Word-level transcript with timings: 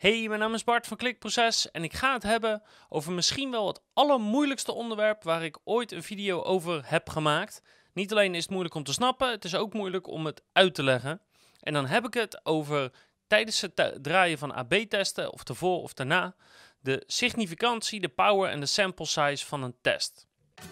Hey, 0.00 0.28
mijn 0.28 0.40
naam 0.40 0.54
is 0.54 0.64
Bart 0.64 0.86
van 0.86 0.96
Klikproces 0.96 1.70
en 1.70 1.84
ik 1.84 1.92
ga 1.92 2.12
het 2.12 2.22
hebben 2.22 2.62
over 2.88 3.12
misschien 3.12 3.50
wel 3.50 3.66
het 3.66 3.80
allermoeilijkste 3.92 4.72
onderwerp 4.72 5.22
waar 5.22 5.44
ik 5.44 5.58
ooit 5.64 5.92
een 5.92 6.02
video 6.02 6.42
over 6.42 6.82
heb 6.84 7.08
gemaakt. 7.08 7.62
Niet 7.92 8.12
alleen 8.12 8.34
is 8.34 8.42
het 8.42 8.50
moeilijk 8.50 8.74
om 8.74 8.84
te 8.84 8.92
snappen, 8.92 9.30
het 9.30 9.44
is 9.44 9.54
ook 9.54 9.72
moeilijk 9.72 10.06
om 10.06 10.26
het 10.26 10.42
uit 10.52 10.74
te 10.74 10.82
leggen. 10.82 11.20
En 11.60 11.72
dan 11.72 11.86
heb 11.86 12.06
ik 12.06 12.14
het 12.14 12.40
over 12.46 12.90
tijdens 13.26 13.60
het 13.60 13.98
draaien 14.02 14.38
van 14.38 14.54
AB-testen, 14.54 15.32
of 15.32 15.42
tevoren 15.42 15.82
of 15.82 15.92
daarna, 15.92 16.34
de 16.80 17.02
significantie, 17.06 18.00
de 18.00 18.08
power 18.08 18.50
en 18.50 18.60
de 18.60 18.66
sample 18.66 19.06
size 19.06 19.46
van 19.46 19.62
een 19.62 19.76
test. 19.80 20.26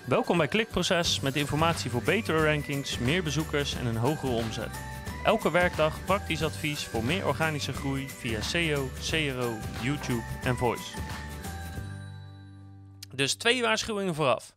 Welkom 0.06 0.36
bij 0.36 0.48
Klikproces 0.48 1.20
met 1.20 1.36
informatie 1.36 1.90
voor 1.90 2.02
betere 2.02 2.44
rankings, 2.44 2.98
meer 2.98 3.22
bezoekers 3.22 3.74
en 3.74 3.86
een 3.86 3.96
hogere 3.96 4.32
omzet. 4.32 4.97
Elke 5.24 5.50
werkdag 5.50 6.04
praktisch 6.04 6.42
advies 6.42 6.84
voor 6.84 7.04
meer 7.04 7.26
organische 7.26 7.72
groei 7.72 8.08
via 8.08 8.40
SEO, 8.40 8.88
CRO, 9.10 9.56
YouTube 9.82 10.22
en 10.42 10.56
Voice. 10.56 10.98
Dus 13.14 13.34
twee 13.34 13.62
waarschuwingen 13.62 14.14
vooraf. 14.14 14.56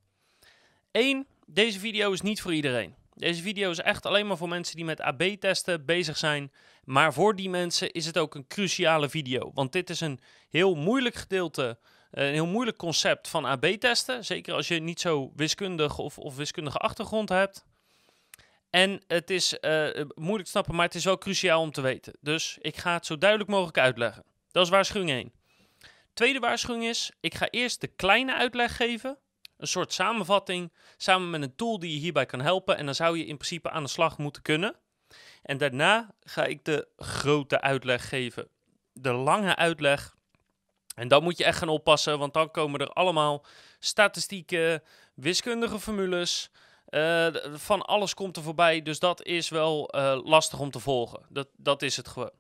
1. 0.92 1.28
Deze 1.46 1.80
video 1.80 2.12
is 2.12 2.22
niet 2.22 2.42
voor 2.42 2.54
iedereen. 2.54 2.96
Deze 3.14 3.42
video 3.42 3.70
is 3.70 3.80
echt 3.80 4.06
alleen 4.06 4.28
maar 4.28 4.38
voor 4.38 4.50
mensen 4.50 4.76
die 4.76 4.86
met 4.86 5.02
AB-testen 5.02 5.86
bezig 5.86 6.18
zijn. 6.18 6.52
Maar 6.84 7.14
voor 7.14 7.36
die 7.36 7.50
mensen 7.50 7.92
is 7.92 8.06
het 8.06 8.18
ook 8.18 8.36
een 8.36 8.48
cruciale 8.48 9.10
video. 9.10 9.52
Want 9.54 9.72
dit 9.72 9.90
is 9.90 10.02
een 10.02 10.20
heel 10.50 10.76
moeilijk 10.76 11.16
gedeelte, 11.16 11.78
een 12.12 12.34
heel 12.34 12.48
moeilijk 12.48 12.78
concept 12.78 13.28
van 13.28 13.46
AB-testen. 13.46 14.26
Zeker 14.26 14.54
als 14.54 14.68
je 14.68 14.80
niet 14.80 15.00
zo 15.00 15.32
wiskundig 15.36 15.98
of, 15.98 16.18
of 16.18 16.36
wiskundige 16.36 16.78
achtergrond 16.78 17.30
hebt. 17.30 17.66
En 18.72 19.02
het 19.08 19.30
is 19.30 19.58
uh, 19.62 19.90
moeilijk 20.16 20.44
te 20.44 20.50
snappen, 20.50 20.76
maar 20.76 20.86
het 20.86 20.96
is 20.96 21.06
wel 21.06 21.18
cruciaal 21.18 21.62
om 21.62 21.72
te 21.72 21.82
weten. 21.82 22.14
Dus 22.20 22.58
ik 22.62 22.78
ga 22.78 22.94
het 22.94 23.06
zo 23.06 23.18
duidelijk 23.18 23.50
mogelijk 23.50 23.78
uitleggen. 23.78 24.24
Dat 24.52 24.64
is 24.64 24.70
waarschuwing 24.70 25.10
1. 25.10 25.32
Tweede 26.14 26.40
waarschuwing 26.40 26.86
is, 26.86 27.12
ik 27.20 27.36
ga 27.36 27.50
eerst 27.50 27.82
de 27.82 27.88
kleine 27.88 28.36
uitleg 28.36 28.76
geven. 28.76 29.18
Een 29.58 29.68
soort 29.68 29.94
samenvatting, 29.94 30.74
samen 30.98 31.30
met 31.30 31.42
een 31.42 31.56
tool 31.56 31.80
die 31.80 31.94
je 31.94 32.00
hierbij 32.00 32.26
kan 32.26 32.42
helpen. 32.42 32.78
En 32.78 32.86
dan 32.86 32.96
zou 32.96 33.18
je 33.18 33.26
in 33.26 33.38
principe 33.38 33.70
aan 33.70 33.84
de 33.84 33.90
slag 33.90 34.18
moeten 34.18 34.42
kunnen. 34.42 34.76
En 35.42 35.58
daarna 35.58 36.16
ga 36.20 36.46
ik 36.46 36.66
de 36.66 36.88
grote 36.98 37.62
uitleg 37.62 38.10
geven. 38.10 38.48
De 38.94 39.12
lange 39.12 39.56
uitleg. 39.56 40.16
En 40.96 41.08
dan 41.08 41.24
moet 41.24 41.38
je 41.38 41.44
echt 41.44 41.58
gaan 41.58 41.70
oppassen, 41.70 42.20
want 42.20 42.34
dan 42.34 42.52
komen 42.52 42.80
er 42.80 42.90
allemaal 42.90 43.46
statistieken, 43.80 44.84
wiskundige 45.14 45.80
formules, 45.80 46.52
uh, 46.92 47.28
van 47.54 47.82
alles 47.82 48.14
komt 48.14 48.38
er 48.38 48.44
voorbij, 48.44 48.82
dus 48.82 49.00
dat 49.00 49.24
is 49.24 49.50
wel 49.50 49.96
uh, 49.96 50.20
lastig 50.24 50.60
om 50.60 50.72
te 50.72 50.80
volgen. 50.80 51.26
Dat, 51.30 51.48
dat 51.58 51.82
is 51.82 51.98
het 51.98 52.08
gewoon. 52.08 52.32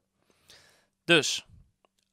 Dus, 1.05 1.45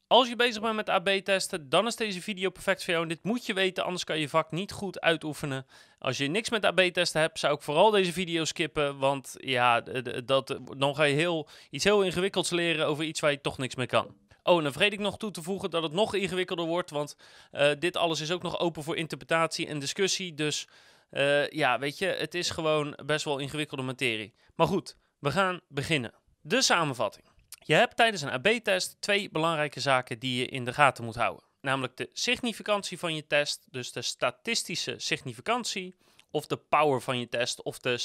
als 0.07 0.29
je 0.29 0.37
bezig 0.37 0.63
bent 0.63 0.75
met 0.75 0.89
AB-testen, 0.89 1.69
dan 1.69 1.87
is 1.87 1.97
deze 1.97 2.23
video 2.23 2.51
perfect 2.51 2.85
voor 2.85 2.93
jou. 2.93 3.03
En 3.03 3.09
dit 3.09 3.25
moet 3.25 3.47
je 3.47 3.55
weten, 3.55 3.85
anders 3.85 4.05
kan 4.05 4.19
je 4.19 4.29
vak 4.29 4.51
niet 4.51 4.73
goed 4.73 5.01
uitoefenen. 5.01 5.67
Als 5.99 6.17
je 6.17 6.27
niks 6.27 6.51
met 6.51 6.65
AB-testen 6.65 7.21
hebt, 7.21 7.39
zou 7.39 7.55
ik 7.55 7.63
vooral 7.63 7.91
deze 7.91 8.13
video 8.13 8.45
skippen. 8.45 8.99
Want 8.99 9.35
ja, 9.39 9.81
dat, 10.25 10.59
dan 10.77 10.95
ga 10.95 11.03
je 11.03 11.15
heel, 11.15 11.49
iets 11.71 11.85
heel 11.85 12.03
ingewikkelds 12.03 12.51
leren 12.51 12.87
over 12.87 13.05
iets 13.05 13.21
waar 13.21 13.31
je 13.31 13.41
toch 13.41 13.59
niks 13.59 13.75
mee 13.75 13.87
kan. 13.87 14.17
Oh, 14.43 14.57
en 14.57 14.63
dan 14.63 14.73
vergeet 14.73 14.93
ik 14.93 14.99
nog 14.99 15.17
toe 15.17 15.31
te 15.31 15.43
voegen 15.43 15.71
dat 15.71 15.83
het 15.83 15.93
nog 15.93 16.15
ingewikkelder 16.15 16.67
wordt. 16.67 16.91
Want 16.91 17.17
uh, 17.53 17.71
dit 17.79 17.97
alles 17.97 18.21
is 18.21 18.31
ook 18.31 18.43
nog 18.43 18.59
open 18.59 18.83
voor 18.83 18.97
interpretatie 18.97 19.67
en 19.67 19.79
discussie. 19.79 20.35
Dus 20.35 20.69
uh, 21.11 21.49
ja, 21.49 21.79
weet 21.79 21.99
je, 21.99 22.07
het 22.07 22.35
is 22.35 22.51
gewoon 22.51 22.99
best 23.07 23.25
wel 23.25 23.39
ingewikkelde 23.39 23.83
materie. 23.83 24.35
Maar 24.55 24.67
goed, 24.67 24.97
we 25.19 25.31
gaan 25.31 25.61
beginnen. 25.69 26.15
De 26.41 26.63
samenvatting. 26.63 27.27
Je 27.59 27.75
hebt 27.75 27.97
tijdens 27.97 28.23
een 28.23 28.31
AB-test 28.31 28.97
twee 29.01 29.31
belangrijke 29.31 29.81
zaken 29.81 30.19
die 30.19 30.39
je 30.39 30.47
in 30.47 30.65
de 30.65 30.73
gaten 30.73 31.05
moet 31.05 31.15
houden. 31.15 31.45
Namelijk 31.61 31.97
de 31.97 32.11
significantie 32.13 32.99
van 32.99 33.15
je 33.15 33.27
test, 33.27 33.67
dus 33.71 33.93
de 33.93 34.03
statistische 34.03 34.95
significantie, 34.97 35.97
of 36.31 36.47
de 36.47 36.57
power 36.57 37.01
van 37.01 37.19
je 37.19 37.29
test, 37.29 37.63
of 37.63 37.79
de 37.79 37.99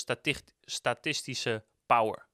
statistische 0.61 1.63
power. 1.85 2.27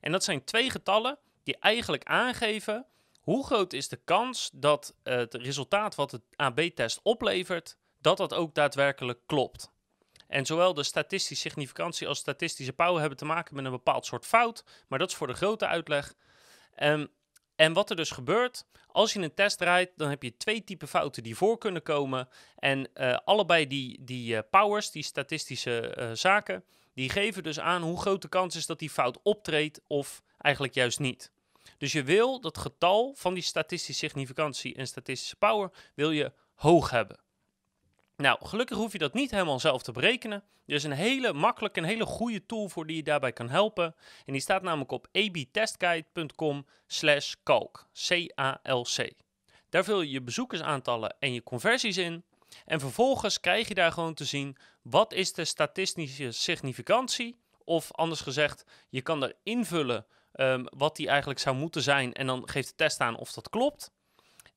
En 0.00 0.12
dat 0.12 0.24
zijn 0.24 0.44
twee 0.44 0.70
getallen 0.70 1.18
die 1.42 1.56
eigenlijk 1.58 2.04
aangeven 2.04 2.86
hoe 3.20 3.46
groot 3.46 3.72
is 3.72 3.88
de 3.88 4.00
kans 4.04 4.50
dat 4.52 4.94
het 5.02 5.34
resultaat 5.34 5.94
wat 5.94 6.10
het 6.10 6.22
AB-test 6.36 7.00
oplevert, 7.02 7.76
dat 8.00 8.16
dat 8.16 8.34
ook 8.34 8.54
daadwerkelijk 8.54 9.20
klopt. 9.26 9.72
En 10.28 10.46
zowel 10.46 10.74
de 10.74 10.82
statistische 10.82 11.48
significantie 11.48 12.08
als 12.08 12.18
statistische 12.18 12.72
power 12.72 13.00
hebben 13.00 13.18
te 13.18 13.24
maken 13.24 13.54
met 13.54 13.64
een 13.64 13.70
bepaald 13.70 14.06
soort 14.06 14.26
fout. 14.26 14.64
Maar 14.88 14.98
dat 14.98 15.10
is 15.10 15.14
voor 15.14 15.26
de 15.26 15.32
grote 15.32 15.66
uitleg. 15.66 16.14
Um, 16.82 17.08
en 17.56 17.72
wat 17.72 17.90
er 17.90 17.96
dus 17.96 18.10
gebeurt, 18.10 18.64
als 18.86 19.12
je 19.12 19.20
een 19.20 19.34
test 19.34 19.58
draait, 19.58 19.90
dan 19.96 20.08
heb 20.08 20.22
je 20.22 20.36
twee 20.36 20.64
typen 20.64 20.88
fouten 20.88 21.22
die 21.22 21.36
voor 21.36 21.58
kunnen 21.58 21.82
komen. 21.82 22.28
En 22.58 22.88
uh, 22.94 23.16
allebei 23.24 23.66
die, 23.66 24.04
die 24.04 24.34
uh, 24.34 24.38
powers, 24.50 24.90
die 24.90 25.02
statistische 25.02 25.96
uh, 25.98 26.10
zaken, 26.12 26.64
die 26.94 27.10
geven 27.10 27.42
dus 27.42 27.60
aan 27.60 27.82
hoe 27.82 28.00
groot 28.00 28.22
de 28.22 28.28
kans 28.28 28.56
is 28.56 28.66
dat 28.66 28.78
die 28.78 28.90
fout 28.90 29.18
optreedt 29.22 29.80
of 29.86 30.22
eigenlijk 30.38 30.74
juist 30.74 30.98
niet. 30.98 31.30
Dus 31.78 31.92
je 31.92 32.02
wil 32.02 32.40
dat 32.40 32.58
getal 32.58 33.14
van 33.16 33.34
die 33.34 33.42
statistische 33.42 34.06
significantie 34.06 34.74
en 34.74 34.86
statistische 34.86 35.36
power 35.36 35.70
wil 35.94 36.10
je 36.10 36.32
hoog 36.54 36.90
hebben. 36.90 37.23
Nou, 38.16 38.38
gelukkig 38.46 38.76
hoef 38.76 38.92
je 38.92 38.98
dat 38.98 39.14
niet 39.14 39.30
helemaal 39.30 39.60
zelf 39.60 39.82
te 39.82 39.92
berekenen. 39.92 40.44
Er 40.66 40.74
is 40.74 40.84
een 40.84 40.92
hele 40.92 41.32
makkelijke 41.32 41.80
en 41.80 41.86
hele 41.86 42.04
goede 42.04 42.46
tool 42.46 42.68
voor 42.68 42.86
die 42.86 42.96
je 42.96 43.02
daarbij 43.02 43.32
kan 43.32 43.48
helpen. 43.48 43.94
En 44.24 44.32
die 44.32 44.40
staat 44.42 44.62
namelijk 44.62 44.90
op 44.90 45.08
abtestguide.com 45.12 46.66
slash 46.86 47.34
calc, 47.42 47.86
C-A-L-C. 48.08 49.12
Daar 49.68 49.84
vul 49.84 50.00
je 50.00 50.10
je 50.10 50.22
bezoekersaantallen 50.22 51.16
en 51.18 51.32
je 51.32 51.42
conversies 51.42 51.96
in. 51.96 52.24
En 52.64 52.80
vervolgens 52.80 53.40
krijg 53.40 53.68
je 53.68 53.74
daar 53.74 53.92
gewoon 53.92 54.14
te 54.14 54.24
zien 54.24 54.56
wat 54.82 55.12
is 55.12 55.32
de 55.32 55.44
statistische 55.44 56.30
significantie. 56.30 57.38
Of 57.64 57.92
anders 57.92 58.20
gezegd, 58.20 58.64
je 58.88 59.02
kan 59.02 59.22
er 59.22 59.36
invullen 59.42 60.06
um, 60.34 60.66
wat 60.76 60.96
die 60.96 61.08
eigenlijk 61.08 61.40
zou 61.40 61.56
moeten 61.56 61.82
zijn. 61.82 62.12
En 62.12 62.26
dan 62.26 62.48
geeft 62.48 62.68
de 62.68 62.74
test 62.74 63.00
aan 63.00 63.16
of 63.16 63.32
dat 63.32 63.48
klopt. 63.48 63.92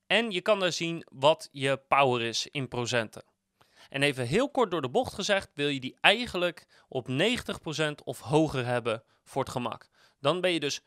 En 0.06 0.30
je 0.30 0.40
kan 0.40 0.60
daar 0.60 0.72
zien 0.72 1.04
wat 1.12 1.48
je 1.52 1.76
power 1.88 2.22
is 2.22 2.46
in 2.50 2.68
procenten. 2.68 3.22
En 3.88 4.02
even 4.02 4.26
heel 4.26 4.50
kort 4.50 4.70
door 4.70 4.82
de 4.82 4.88
bocht 4.90 5.14
gezegd, 5.14 5.50
wil 5.54 5.68
je 5.68 5.80
die 5.80 5.96
eigenlijk 6.00 6.66
op 6.88 7.08
90% 7.08 7.14
of 8.04 8.20
hoger 8.20 8.66
hebben 8.66 9.02
voor 9.24 9.42
het 9.42 9.52
gemak. 9.52 9.88
Dan 10.20 10.40
ben 10.40 10.52
je 10.52 10.60
dus 10.60 10.80
90% 10.80 10.84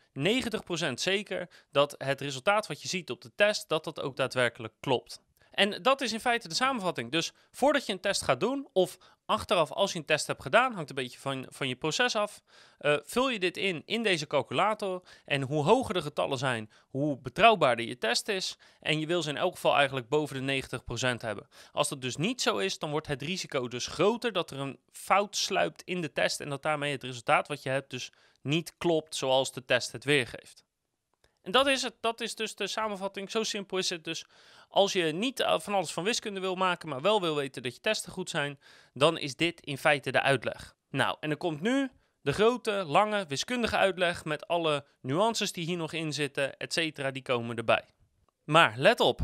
zeker 0.94 1.48
dat 1.70 1.94
het 1.98 2.20
resultaat 2.20 2.66
wat 2.66 2.82
je 2.82 2.88
ziet 2.88 3.10
op 3.10 3.20
de 3.20 3.32
test, 3.34 3.68
dat 3.68 3.84
dat 3.84 4.00
ook 4.00 4.16
daadwerkelijk 4.16 4.74
klopt. 4.80 5.20
En 5.52 5.82
dat 5.82 6.00
is 6.00 6.12
in 6.12 6.20
feite 6.20 6.48
de 6.48 6.54
samenvatting. 6.54 7.10
Dus 7.10 7.32
voordat 7.50 7.86
je 7.86 7.92
een 7.92 8.00
test 8.00 8.22
gaat 8.22 8.40
doen, 8.40 8.68
of 8.72 8.98
achteraf 9.26 9.72
als 9.72 9.92
je 9.92 9.98
een 9.98 10.04
test 10.04 10.26
hebt 10.26 10.42
gedaan, 10.42 10.72
hangt 10.72 10.88
een 10.88 10.94
beetje 10.94 11.18
van, 11.18 11.46
van 11.48 11.68
je 11.68 11.76
proces 11.76 12.16
af, 12.16 12.42
uh, 12.80 12.96
vul 13.02 13.28
je 13.28 13.38
dit 13.38 13.56
in 13.56 13.82
in 13.84 14.02
deze 14.02 14.26
calculator. 14.26 15.02
En 15.24 15.42
hoe 15.42 15.64
hoger 15.64 15.94
de 15.94 16.02
getallen 16.02 16.38
zijn, 16.38 16.70
hoe 16.90 17.18
betrouwbaarder 17.18 17.86
je 17.86 17.98
test 17.98 18.28
is. 18.28 18.58
En 18.80 19.00
je 19.00 19.06
wil 19.06 19.22
ze 19.22 19.30
in 19.30 19.36
elk 19.36 19.54
geval 19.54 19.76
eigenlijk 19.76 20.08
boven 20.08 20.46
de 20.46 20.62
90% 20.62 21.20
hebben. 21.20 21.48
Als 21.72 21.88
dat 21.88 22.02
dus 22.02 22.16
niet 22.16 22.42
zo 22.42 22.58
is, 22.58 22.78
dan 22.78 22.90
wordt 22.90 23.06
het 23.06 23.22
risico 23.22 23.68
dus 23.68 23.86
groter 23.86 24.32
dat 24.32 24.50
er 24.50 24.58
een 24.58 24.78
fout 24.92 25.36
sluipt 25.36 25.82
in 25.82 26.00
de 26.00 26.12
test 26.12 26.40
en 26.40 26.48
dat 26.48 26.62
daarmee 26.62 26.92
het 26.92 27.02
resultaat 27.02 27.48
wat 27.48 27.62
je 27.62 27.68
hebt 27.68 27.90
dus 27.90 28.12
niet 28.42 28.74
klopt 28.78 29.16
zoals 29.16 29.52
de 29.52 29.64
test 29.64 29.92
het 29.92 30.04
weergeeft. 30.04 30.64
En 31.42 31.52
dat 31.52 31.66
is 31.66 31.82
het. 31.82 31.94
Dat 32.00 32.20
is 32.20 32.34
dus 32.34 32.54
de 32.54 32.66
samenvatting. 32.66 33.30
Zo 33.30 33.42
simpel 33.42 33.78
is 33.78 33.90
het. 33.90 34.04
Dus 34.04 34.24
als 34.68 34.92
je 34.92 35.02
niet 35.02 35.40
eh, 35.40 35.60
van 35.60 35.74
alles 35.74 35.92
van 35.92 36.04
wiskunde 36.04 36.40
wil 36.40 36.54
maken, 36.54 36.88
maar 36.88 37.00
wel 37.00 37.20
wil 37.20 37.36
weten 37.36 37.62
dat 37.62 37.74
je 37.74 37.80
testen 37.80 38.12
goed 38.12 38.30
zijn, 38.30 38.60
dan 38.92 39.18
is 39.18 39.36
dit 39.36 39.60
in 39.60 39.78
feite 39.78 40.10
de 40.10 40.20
uitleg. 40.20 40.74
Nou, 40.90 41.16
en 41.20 41.28
dan 41.28 41.38
komt 41.38 41.60
nu 41.60 41.90
de 42.20 42.32
grote, 42.32 42.84
lange, 42.86 43.24
wiskundige 43.28 43.76
uitleg 43.76 44.24
met 44.24 44.46
alle 44.46 44.86
nuances 45.00 45.52
die 45.52 45.64
hier 45.64 45.76
nog 45.76 45.92
in 45.92 46.12
zitten, 46.12 46.56
et 46.56 46.72
cetera, 46.72 47.10
die 47.10 47.22
komen 47.22 47.56
erbij. 47.56 47.84
Maar 48.44 48.74
let 48.76 49.00
op, 49.00 49.20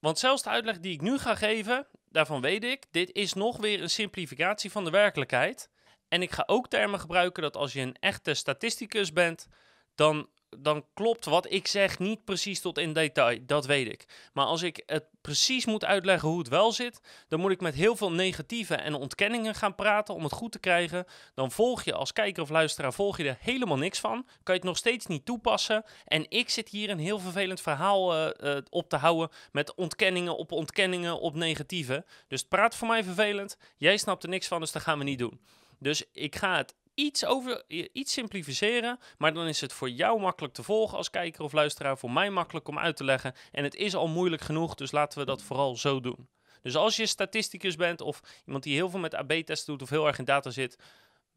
want 0.00 0.18
zelfs 0.18 0.42
de 0.42 0.48
uitleg 0.48 0.78
die 0.78 0.92
ik 0.92 1.00
nu 1.00 1.18
ga 1.18 1.34
geven, 1.34 1.86
daarvan 2.10 2.40
weet 2.40 2.64
ik, 2.64 2.84
dit 2.90 3.12
is 3.12 3.32
nog 3.32 3.56
weer 3.56 3.82
een 3.82 3.90
simplificatie 3.90 4.70
van 4.70 4.84
de 4.84 4.90
werkelijkheid. 4.90 5.70
En 6.08 6.22
ik 6.22 6.30
ga 6.30 6.42
ook 6.46 6.68
termen 6.68 7.00
gebruiken 7.00 7.42
dat 7.42 7.56
als 7.56 7.72
je 7.72 7.80
een 7.80 7.96
echte 8.00 8.34
statisticus 8.34 9.12
bent, 9.12 9.48
dan 9.94 10.28
dan 10.58 10.84
klopt 10.94 11.24
wat 11.24 11.52
ik 11.52 11.66
zeg 11.66 11.98
niet 11.98 12.24
precies 12.24 12.60
tot 12.60 12.78
in 12.78 12.92
detail. 12.92 13.38
Dat 13.42 13.66
weet 13.66 13.86
ik. 13.86 14.30
Maar 14.32 14.44
als 14.44 14.62
ik 14.62 14.82
het 14.86 15.04
precies 15.20 15.66
moet 15.66 15.84
uitleggen 15.84 16.28
hoe 16.28 16.38
het 16.38 16.48
wel 16.48 16.72
zit, 16.72 17.00
dan 17.28 17.40
moet 17.40 17.50
ik 17.50 17.60
met 17.60 17.74
heel 17.74 17.96
veel 17.96 18.12
negatieve 18.12 18.74
en 18.74 18.94
ontkenningen 18.94 19.54
gaan 19.54 19.74
praten 19.74 20.14
om 20.14 20.22
het 20.22 20.32
goed 20.32 20.52
te 20.52 20.58
krijgen. 20.58 21.04
Dan 21.34 21.50
volg 21.50 21.82
je 21.82 21.94
als 21.94 22.12
kijker 22.12 22.42
of 22.42 22.50
luisteraar 22.50 22.92
volg 22.92 23.16
je 23.16 23.28
er 23.28 23.38
helemaal 23.40 23.76
niks 23.76 24.00
van. 24.00 24.22
Kan 24.42 24.54
je 24.54 24.60
het 24.60 24.62
nog 24.62 24.76
steeds 24.76 25.06
niet 25.06 25.24
toepassen. 25.24 25.84
En 26.04 26.26
ik 26.28 26.50
zit 26.50 26.68
hier 26.68 26.90
een 26.90 26.98
heel 26.98 27.18
vervelend 27.18 27.60
verhaal 27.60 28.16
uh, 28.16 28.30
uh, 28.40 28.56
op 28.70 28.88
te 28.88 28.96
houden 28.96 29.28
met 29.52 29.74
ontkenningen 29.74 30.36
op 30.36 30.52
ontkenningen 30.52 31.20
op 31.20 31.34
negatieve. 31.34 32.04
Dus 32.28 32.42
praat 32.42 32.76
voor 32.76 32.88
mij 32.88 33.04
vervelend. 33.04 33.56
Jij 33.76 33.96
snapt 33.96 34.22
er 34.22 34.28
niks 34.28 34.46
van, 34.46 34.60
dus 34.60 34.72
dat 34.72 34.82
gaan 34.82 34.98
we 34.98 35.04
niet 35.04 35.18
doen. 35.18 35.40
Dus 35.78 36.04
ik 36.12 36.36
ga 36.36 36.56
het 36.56 36.74
iets, 36.96 37.24
over, 37.24 37.64
iets 37.92 38.12
simplificeren, 38.12 38.98
maar 39.18 39.34
dan 39.34 39.46
is 39.46 39.60
het 39.60 39.72
voor 39.72 39.90
jou 39.90 40.20
makkelijk 40.20 40.54
te 40.54 40.62
volgen 40.62 40.96
als 40.96 41.10
kijker 41.10 41.42
of 41.42 41.52
luisteraar, 41.52 41.98
voor 41.98 42.10
mij 42.10 42.30
makkelijk 42.30 42.68
om 42.68 42.78
uit 42.78 42.96
te 42.96 43.04
leggen. 43.04 43.34
En 43.52 43.64
het 43.64 43.74
is 43.74 43.94
al 43.94 44.08
moeilijk 44.08 44.42
genoeg, 44.42 44.74
dus 44.74 44.92
laten 44.92 45.18
we 45.18 45.24
dat 45.24 45.42
vooral 45.42 45.76
zo 45.76 46.00
doen. 46.00 46.28
Dus 46.62 46.76
als 46.76 46.96
je 46.96 47.06
statisticus 47.06 47.76
bent 47.76 48.00
of 48.00 48.20
iemand 48.44 48.64
die 48.64 48.74
heel 48.74 48.90
veel 48.90 49.00
met 49.00 49.14
AB-testen 49.14 49.72
doet 49.72 49.82
of 49.82 49.90
heel 49.90 50.06
erg 50.06 50.18
in 50.18 50.24
data 50.24 50.50
zit, 50.50 50.78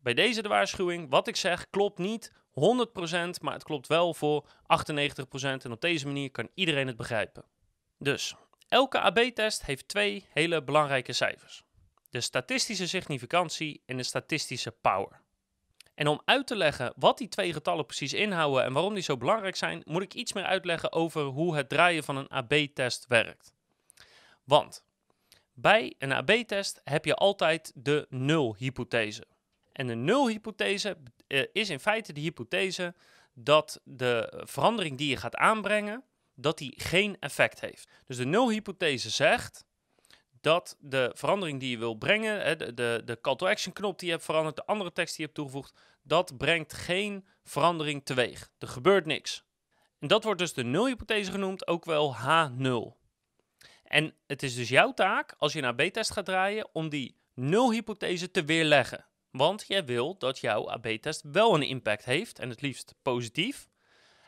bij 0.02 0.14
deze 0.14 0.42
de 0.42 0.48
waarschuwing, 0.48 1.10
wat 1.10 1.28
ik 1.28 1.36
zeg 1.36 1.70
klopt 1.70 1.98
niet 1.98 2.32
100%, 2.32 2.34
maar 3.42 3.54
het 3.54 3.64
klopt 3.64 3.88
wel 3.88 4.14
voor 4.14 4.46
98% 4.46 4.48
en 5.42 5.72
op 5.72 5.82
deze 5.82 6.06
manier 6.06 6.32
kan 6.32 6.50
iedereen 6.54 6.88
het 6.88 6.98
begrijpen. 6.98 7.46
Dus, 7.98 8.36
elke 8.68 9.00
AB-test 9.00 9.66
heeft 9.66 9.88
twee 9.88 10.26
hele 10.30 10.64
belangrijke 10.64 11.14
cijfers. 11.14 11.64
De 12.10 12.22
statistische 12.22 12.88
significantie 12.88 13.82
en 13.86 13.98
de 13.98 14.04
statistische 14.04 14.72
power. 14.72 15.22
En 16.00 16.07
om 16.07 16.22
uit 16.25 16.48
te 16.48 16.56
leggen 16.56 16.94
wat 16.96 17.18
die 17.18 17.28
twee 17.28 17.54
getallen 17.54 17.86
precies 17.86 18.13
inhouden 18.13 18.63
en 18.63 18.74
waarom 18.74 18.94
die 18.94 19.04
zo 19.04 19.18
belangrijk 19.18 19.56
zijn, 19.56 19.81
moet 19.86 20.01
ik 20.01 20.13
iets 20.13 20.34
meer 20.34 20.44
uitleggen 20.44 20.92
over 20.92 21.22
hoe 21.22 21.56
het 21.56 21.69
draaien 21.69 22.04
van 22.04 22.18
een 22.18 22.30
AB-test 22.30 23.06
werkt. 23.07 23.54
Want 24.44 24.84
bij 25.54 25.94
een 25.98 26.12
AB-test 26.12 26.81
heb 26.84 27.06
je 27.06 27.16
altijd 27.16 27.72
de 27.75 28.06
nul-hypothese. 28.10 29.25
En 29.72 29.88
de 29.88 29.96
nul-hypothese 29.96 30.98
uh, 31.28 31.44
is 31.54 31.69
in 31.69 31.80
feite 31.80 32.13
de 32.13 32.22
hypothese 32.22 32.95
dat 33.34 33.81
de 33.84 34.44
verandering 34.45 34.98
die 34.98 35.10
je 35.10 35.18
gaat 35.18 35.36
aanbrengen, 35.36 36.04
dat 36.36 36.57
die 36.57 36.74
geen 36.78 37.18
effect 37.19 37.60
heeft. 37.60 37.90
Dus 38.06 38.18
de 38.18 38.25
nul-hypothese 38.25 39.10
zegt 39.10 39.66
dat 40.42 40.78
de 40.80 41.12
verandering 41.14 41.60
die 41.60 41.70
je 41.70 41.78
wil 41.78 41.94
brengen, 41.94 42.42
hè, 42.42 42.56
de, 42.56 42.74
de, 42.74 43.02
de 43.06 43.22
call 43.22 43.36
to 43.36 43.48
action 43.48 43.74
knop 43.74 44.00
die 44.00 44.08
je 44.08 44.14
hebt 44.14 44.26
veranderd, 44.26 44.56
de 44.56 44.66
andere 44.66 44.92
tekst 44.92 45.16
die 45.16 45.26
je 45.26 45.32
hebt 45.32 45.36
toegevoegd, 45.36 45.80
dat 46.04 46.38
brengt 46.38 46.74
geen 46.74 47.28
verandering 47.44 48.06
teweeg. 48.06 48.52
Er 48.58 48.68
gebeurt 48.68 49.06
niks. 49.06 49.44
En 50.00 50.08
dat 50.08 50.24
wordt 50.24 50.40
dus 50.40 50.54
de 50.54 50.64
nul-hypothese 50.64 51.32
genoemd, 51.32 51.68
ook 51.68 51.86
wel 51.86 52.16
H0. 52.16 52.98
En 53.84 54.14
het 54.28 54.44
is 54.44 54.56
dus 54.56 54.70
jouw 54.70 54.94
taak, 54.94 55.36
als 55.38 55.54
je 55.54 55.62
een 55.62 55.66
AB-test 55.66 56.12
gaat 56.12 56.26
draaien, 56.26 56.70
om 56.72 56.90
die 56.90 57.16
nul-hypothese 57.34 58.32
te 58.32 58.46
weerleggen. 58.46 59.06
Want 59.32 59.66
jij 59.68 59.86
wil 59.86 60.18
dat 60.18 60.40
jouw 60.40 60.70
AB-test 60.70 61.22
wel 61.32 61.56
een 61.56 61.68
impact 61.68 62.06
heeft, 62.06 62.40
en 62.40 62.50
het 62.50 62.62
liefst 62.62 62.96
positief. 63.02 63.68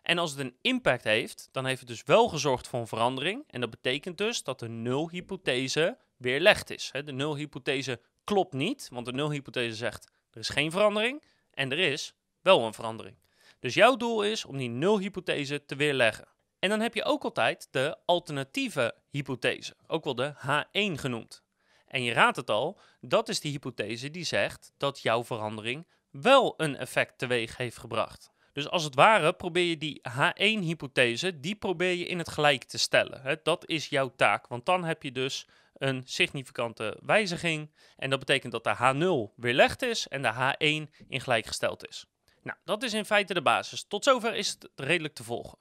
En 0.01 0.17
als 0.17 0.31
het 0.31 0.39
een 0.39 0.55
impact 0.61 1.03
heeft, 1.03 1.49
dan 1.51 1.65
heeft 1.65 1.79
het 1.79 1.87
dus 1.87 2.03
wel 2.03 2.27
gezorgd 2.27 2.67
voor 2.67 2.79
een 2.79 2.87
verandering. 2.87 3.43
En 3.47 3.61
dat 3.61 3.69
betekent 3.69 4.17
dus 4.17 4.43
dat 4.43 4.59
de 4.59 4.69
nul-hypothese 4.69 5.97
weerlegd 6.17 6.69
is. 6.69 6.91
De 6.91 7.11
nul-hypothese 7.11 7.99
klopt 8.23 8.53
niet, 8.53 8.87
want 8.91 9.05
de 9.05 9.13
nul-hypothese 9.13 9.75
zegt 9.75 10.11
er 10.31 10.39
is 10.39 10.49
geen 10.49 10.71
verandering 10.71 11.23
en 11.51 11.71
er 11.71 11.79
is 11.79 12.13
wel 12.41 12.65
een 12.65 12.73
verandering. 12.73 13.15
Dus 13.59 13.73
jouw 13.73 13.95
doel 13.95 14.23
is 14.23 14.45
om 14.45 14.57
die 14.57 14.69
nul-hypothese 14.69 15.65
te 15.65 15.75
weerleggen. 15.75 16.27
En 16.59 16.69
dan 16.69 16.79
heb 16.79 16.93
je 16.93 17.03
ook 17.03 17.23
altijd 17.23 17.67
de 17.71 17.97
alternatieve 18.05 18.95
hypothese, 19.09 19.75
ook 19.87 20.03
wel 20.03 20.15
de 20.15 20.33
H1 20.35 20.99
genoemd. 20.99 21.43
En 21.87 22.03
je 22.03 22.13
raadt 22.13 22.37
het 22.37 22.49
al, 22.49 22.79
dat 22.99 23.29
is 23.29 23.39
die 23.39 23.51
hypothese 23.51 24.11
die 24.11 24.23
zegt 24.23 24.73
dat 24.77 24.99
jouw 24.99 25.23
verandering 25.23 25.87
wel 26.09 26.53
een 26.57 26.77
effect 26.77 27.17
teweeg 27.17 27.57
heeft 27.57 27.77
gebracht. 27.77 28.31
Dus 28.53 28.69
als 28.69 28.83
het 28.83 28.95
ware 28.95 29.33
probeer 29.33 29.63
je 29.63 29.77
die 29.77 30.01
H1-hypothese, 30.09 31.39
die 31.39 31.55
probeer 31.55 31.93
je 31.93 32.05
in 32.05 32.17
het 32.17 32.29
gelijk 32.29 32.63
te 32.63 32.77
stellen. 32.77 33.39
Dat 33.43 33.67
is 33.67 33.87
jouw 33.87 34.13
taak, 34.15 34.47
want 34.47 34.65
dan 34.65 34.83
heb 34.83 35.03
je 35.03 35.11
dus 35.11 35.47
een 35.73 36.01
significante 36.05 36.97
wijziging. 37.01 37.71
En 37.97 38.09
dat 38.09 38.19
betekent 38.19 38.51
dat 38.51 38.63
de 38.63 38.75
H0 38.75 39.35
weerlegd 39.35 39.81
is 39.81 40.07
en 40.07 40.21
de 40.21 40.33
H1 40.33 41.05
in 41.07 41.21
gelijkgesteld 41.21 41.87
is. 41.87 42.05
Nou, 42.43 42.57
dat 42.63 42.83
is 42.83 42.93
in 42.93 43.05
feite 43.05 43.33
de 43.33 43.41
basis. 43.41 43.83
Tot 43.83 44.03
zover 44.03 44.35
is 44.35 44.49
het 44.49 44.69
redelijk 44.75 45.13
te 45.13 45.23
volgen. 45.23 45.57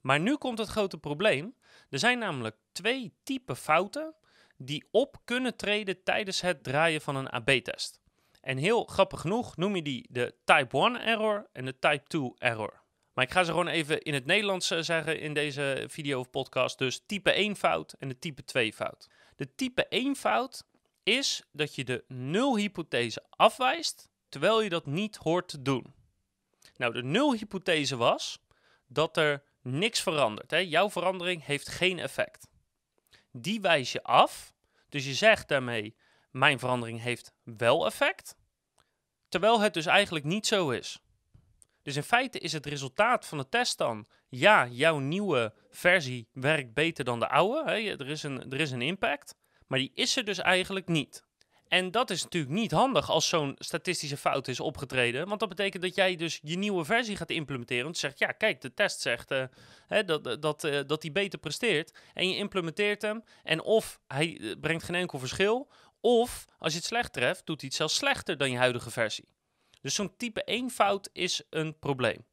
Maar 0.00 0.20
nu 0.20 0.36
komt 0.36 0.58
het 0.58 0.68
grote 0.68 0.98
probleem. 0.98 1.54
Er 1.90 1.98
zijn 1.98 2.18
namelijk 2.18 2.56
twee 2.72 3.14
typen 3.22 3.56
fouten 3.56 4.14
die 4.56 4.88
op 4.90 5.16
kunnen 5.24 5.56
treden 5.56 6.02
tijdens 6.02 6.40
het 6.40 6.62
draaien 6.62 7.00
van 7.00 7.16
een 7.16 7.30
AB-test. 7.30 8.00
En 8.48 8.56
heel 8.56 8.84
grappig 8.84 9.20
genoeg 9.20 9.56
noem 9.56 9.76
je 9.76 9.82
die 9.82 10.06
de 10.10 10.34
type 10.44 10.78
1 10.78 11.00
error 11.00 11.48
en 11.52 11.64
de 11.64 11.78
type 11.78 12.02
2 12.06 12.32
error. 12.38 12.82
Maar 13.12 13.24
ik 13.24 13.30
ga 13.30 13.44
ze 13.44 13.50
gewoon 13.50 13.68
even 13.68 14.02
in 14.02 14.14
het 14.14 14.24
Nederlands 14.24 14.70
eh, 14.70 14.78
zeggen 14.80 15.20
in 15.20 15.34
deze 15.34 15.84
video 15.88 16.20
of 16.20 16.30
podcast. 16.30 16.78
Dus 16.78 17.02
type 17.06 17.30
1 17.32 17.56
fout 17.56 17.92
en 17.98 18.08
de 18.08 18.18
type 18.18 18.44
2 18.44 18.72
fout. 18.72 19.08
De 19.36 19.54
type 19.54 19.88
1 19.88 20.16
fout 20.16 20.66
is 21.02 21.42
dat 21.52 21.74
je 21.74 21.84
de 21.84 22.04
nul-hypothese 22.06 23.24
afwijst, 23.30 24.08
terwijl 24.28 24.62
je 24.62 24.68
dat 24.68 24.86
niet 24.86 25.16
hoort 25.16 25.48
te 25.48 25.62
doen. 25.62 25.94
Nou, 26.76 26.92
de 26.92 27.02
nul-hypothese 27.02 27.96
was 27.96 28.38
dat 28.86 29.16
er 29.16 29.42
niks 29.62 30.00
verandert. 30.00 30.50
Hè? 30.50 30.58
Jouw 30.58 30.90
verandering 30.90 31.44
heeft 31.44 31.68
geen 31.68 31.98
effect. 31.98 32.48
Die 33.32 33.60
wijs 33.60 33.92
je 33.92 34.02
af. 34.02 34.52
Dus 34.88 35.04
je 35.04 35.14
zegt 35.14 35.48
daarmee, 35.48 35.96
mijn 36.30 36.58
verandering 36.58 37.00
heeft 37.00 37.32
wel 37.42 37.86
effect. 37.86 38.36
Terwijl 39.28 39.60
het 39.60 39.74
dus 39.74 39.86
eigenlijk 39.86 40.24
niet 40.24 40.46
zo 40.46 40.70
is. 40.70 41.02
Dus 41.82 41.96
in 41.96 42.02
feite 42.02 42.38
is 42.38 42.52
het 42.52 42.66
resultaat 42.66 43.26
van 43.26 43.38
de 43.38 43.48
test 43.48 43.78
dan, 43.78 44.06
ja, 44.28 44.66
jouw 44.66 44.98
nieuwe 44.98 45.52
versie 45.70 46.28
werkt 46.32 46.74
beter 46.74 47.04
dan 47.04 47.20
de 47.20 47.28
oude. 47.28 47.70
Hè? 47.70 47.72
Er, 47.72 48.08
is 48.08 48.22
een, 48.22 48.52
er 48.52 48.60
is 48.60 48.70
een 48.70 48.82
impact, 48.82 49.34
maar 49.66 49.78
die 49.78 49.90
is 49.94 50.16
er 50.16 50.24
dus 50.24 50.38
eigenlijk 50.38 50.88
niet. 50.88 51.26
En 51.68 51.90
dat 51.90 52.10
is 52.10 52.22
natuurlijk 52.22 52.52
niet 52.52 52.70
handig 52.70 53.10
als 53.10 53.28
zo'n 53.28 53.54
statistische 53.58 54.16
fout 54.16 54.48
is 54.48 54.60
opgetreden. 54.60 55.28
Want 55.28 55.40
dat 55.40 55.48
betekent 55.48 55.82
dat 55.82 55.94
jij 55.94 56.16
dus 56.16 56.40
je 56.42 56.58
nieuwe 56.58 56.84
versie 56.84 57.16
gaat 57.16 57.30
implementeren. 57.30 57.84
Want 57.84 58.00
je 58.00 58.06
zegt, 58.06 58.18
ja, 58.18 58.32
kijk, 58.32 58.60
de 58.60 58.74
test 58.74 59.00
zegt 59.00 59.30
uh, 59.30 59.44
hè, 59.86 60.04
dat, 60.04 60.42
dat, 60.42 60.64
uh, 60.64 60.80
dat 60.86 61.02
hij 61.02 61.12
beter 61.12 61.38
presteert. 61.38 61.98
En 62.14 62.28
je 62.28 62.36
implementeert 62.36 63.02
hem. 63.02 63.24
En 63.42 63.62
of 63.62 64.00
hij 64.06 64.38
eh, 64.40 64.52
brengt 64.60 64.84
geen 64.84 64.94
enkel 64.94 65.18
verschil. 65.18 65.68
Of 66.00 66.44
als 66.58 66.72
je 66.72 66.78
het 66.78 66.86
slecht 66.86 67.12
treft, 67.12 67.46
doet 67.46 67.60
hij 67.60 67.68
het 67.68 67.78
zelfs 67.78 67.94
slechter 67.94 68.36
dan 68.36 68.50
je 68.50 68.56
huidige 68.56 68.90
versie. 68.90 69.28
Dus 69.80 69.94
zo'n 69.94 70.16
type 70.16 70.44
1 70.44 70.70
fout 70.70 71.10
is 71.12 71.42
een 71.50 71.78
probleem. 71.78 72.24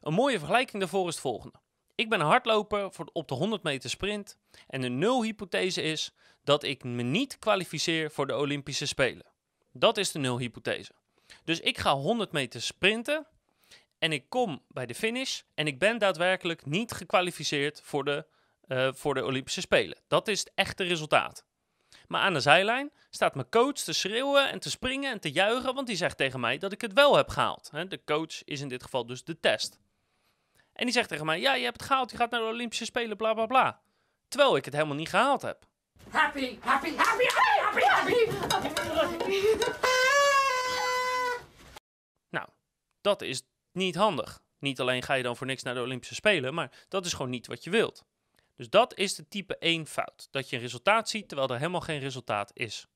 Een 0.00 0.14
mooie 0.14 0.38
vergelijking 0.38 0.80
daarvoor 0.80 1.08
is 1.08 1.14
het 1.14 1.22
volgende. 1.22 1.60
Ik 1.94 2.08
ben 2.08 2.20
een 2.20 2.26
hardloper 2.26 2.92
voor, 2.92 3.10
op 3.12 3.28
de 3.28 3.34
100 3.34 3.62
meter 3.62 3.90
sprint. 3.90 4.38
En 4.66 4.80
de 4.80 4.88
nul-hypothese 4.88 5.82
is 5.82 6.14
dat 6.44 6.62
ik 6.62 6.84
me 6.84 7.02
niet 7.02 7.38
kwalificeer 7.38 8.10
voor 8.10 8.26
de 8.26 8.36
Olympische 8.36 8.86
Spelen. 8.86 9.26
Dat 9.72 9.96
is 9.96 10.12
de 10.12 10.18
nul-hypothese. 10.18 10.92
Dus 11.44 11.60
ik 11.60 11.78
ga 11.78 11.94
100 11.94 12.32
meter 12.32 12.62
sprinten 12.62 13.26
en 13.98 14.12
ik 14.12 14.28
kom 14.28 14.62
bij 14.68 14.86
de 14.86 14.94
finish 14.94 15.40
en 15.54 15.66
ik 15.66 15.78
ben 15.78 15.98
daadwerkelijk 15.98 16.66
niet 16.66 16.92
gekwalificeerd 16.92 17.80
voor 17.82 18.04
de, 18.04 18.26
uh, 18.66 18.88
voor 18.92 19.14
de 19.14 19.24
Olympische 19.24 19.60
Spelen. 19.60 19.98
Dat 20.08 20.28
is 20.28 20.38
het 20.38 20.52
echte 20.54 20.84
resultaat. 20.84 21.44
Maar 22.08 22.20
aan 22.20 22.32
de 22.32 22.40
zijlijn 22.40 22.92
staat 23.10 23.34
mijn 23.34 23.48
coach 23.48 23.72
te 23.72 23.92
schreeuwen 23.92 24.50
en 24.50 24.58
te 24.58 24.70
springen 24.70 25.12
en 25.12 25.20
te 25.20 25.30
juichen, 25.30 25.74
want 25.74 25.86
die 25.86 25.96
zegt 25.96 26.16
tegen 26.16 26.40
mij 26.40 26.58
dat 26.58 26.72
ik 26.72 26.80
het 26.80 26.92
wel 26.92 27.16
heb 27.16 27.28
gehaald. 27.28 27.70
De 27.88 28.00
coach 28.04 28.44
is 28.44 28.60
in 28.60 28.68
dit 28.68 28.82
geval 28.82 29.06
dus 29.06 29.24
de 29.24 29.40
test. 29.40 29.78
En 30.72 30.84
die 30.84 30.94
zegt 30.94 31.08
tegen 31.08 31.26
mij: 31.26 31.40
Ja, 31.40 31.54
je 31.54 31.64
hebt 31.64 31.76
het 31.76 31.86
gehaald, 31.86 32.10
je 32.10 32.16
gaat 32.16 32.30
naar 32.30 32.40
de 32.40 32.46
Olympische 32.46 32.84
Spelen, 32.84 33.16
bla 33.16 33.34
bla 33.34 33.46
bla. 33.46 33.80
Terwijl 34.28 34.56
ik 34.56 34.64
het 34.64 34.74
helemaal 34.74 34.96
niet 34.96 35.08
gehaald 35.08 35.42
heb. 35.42 35.66
Happy, 36.10 36.58
happy, 36.60 36.94
happy, 36.96 37.26
happy, 37.26 37.80
happy, 37.80 37.80
happy. 37.80 39.62
Nou, 42.28 42.48
dat 43.00 43.22
is 43.22 43.42
niet 43.72 43.94
handig. 43.94 44.40
Niet 44.58 44.80
alleen 44.80 45.02
ga 45.02 45.14
je 45.14 45.22
dan 45.22 45.36
voor 45.36 45.46
niks 45.46 45.62
naar 45.62 45.74
de 45.74 45.80
Olympische 45.80 46.14
Spelen, 46.14 46.54
maar 46.54 46.70
dat 46.88 47.06
is 47.06 47.12
gewoon 47.12 47.30
niet 47.30 47.46
wat 47.46 47.64
je 47.64 47.70
wilt. 47.70 48.04
Dus 48.56 48.70
dat 48.70 48.96
is 48.96 49.14
de 49.14 49.28
type 49.28 49.58
1 49.58 49.86
fout. 49.86 50.28
Dat 50.30 50.50
je 50.50 50.56
een 50.56 50.62
resultaat 50.62 51.08
ziet 51.08 51.28
terwijl 51.28 51.48
er 51.48 51.58
helemaal 51.58 51.80
geen 51.80 52.00
resultaat 52.00 52.50
is. 52.54 52.86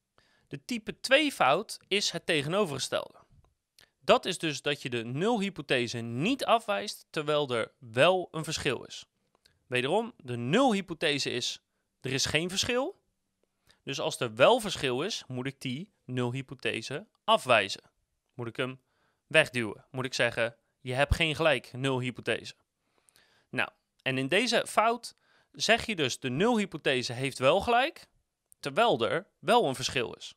De 0.49 0.65
type 0.65 1.01
2 1.01 1.33
fout 1.33 1.79
is 1.89 2.11
het 2.11 2.27
tegenovergestelde. 2.27 3.19
Dat 4.01 4.25
is 4.25 4.39
dus 4.39 4.63
dat 4.63 4.83
je 4.83 4.91
de 4.91 5.05
nulhypothese 5.05 5.99
niet 5.99 6.45
afwijst 6.45 7.07
terwijl 7.11 7.49
er 7.49 7.73
wel 7.79 8.29
een 8.31 8.45
verschil 8.45 8.85
is. 8.85 9.07
Wederom, 9.67 10.13
de 10.17 10.37
nulhypothese 10.37 11.31
is 11.31 11.61
er 12.01 12.13
is 12.13 12.27
geen 12.27 12.49
verschil. 12.49 13.01
Dus 13.83 14.01
als 14.01 14.21
er 14.21 14.35
wel 14.35 14.61
verschil 14.61 15.03
is, 15.03 15.25
moet 15.29 15.47
ik 15.47 15.61
die 15.61 15.93
nulhypothese 16.05 17.07
afwijzen. 17.25 17.83
Moet 18.35 18.47
ik 18.47 18.57
hem 18.57 18.81
wegduwen. 19.27 19.85
Moet 19.91 20.05
ik 20.05 20.15
zeggen, 20.15 20.57
je 20.81 20.93
hebt 20.93 21.15
geen 21.15 21.35
gelijk, 21.35 21.73
nulhypothese. 21.73 22.55
Nou, 23.49 23.69
en 24.03 24.19
in 24.19 24.29
deze 24.29 24.65
fout 24.67 25.17
zeg 25.57 25.87
je 25.87 25.97
dus 25.97 26.21
de 26.21 26.31
nulhypothese 26.31 27.13
heeft 27.13 27.39
wel 27.39 27.61
gelijk, 27.61 28.07
terwijl 28.61 29.01
er 29.01 29.27
wel 29.39 29.65
een 29.65 29.75
verschil 29.75 30.13
is. 30.13 30.35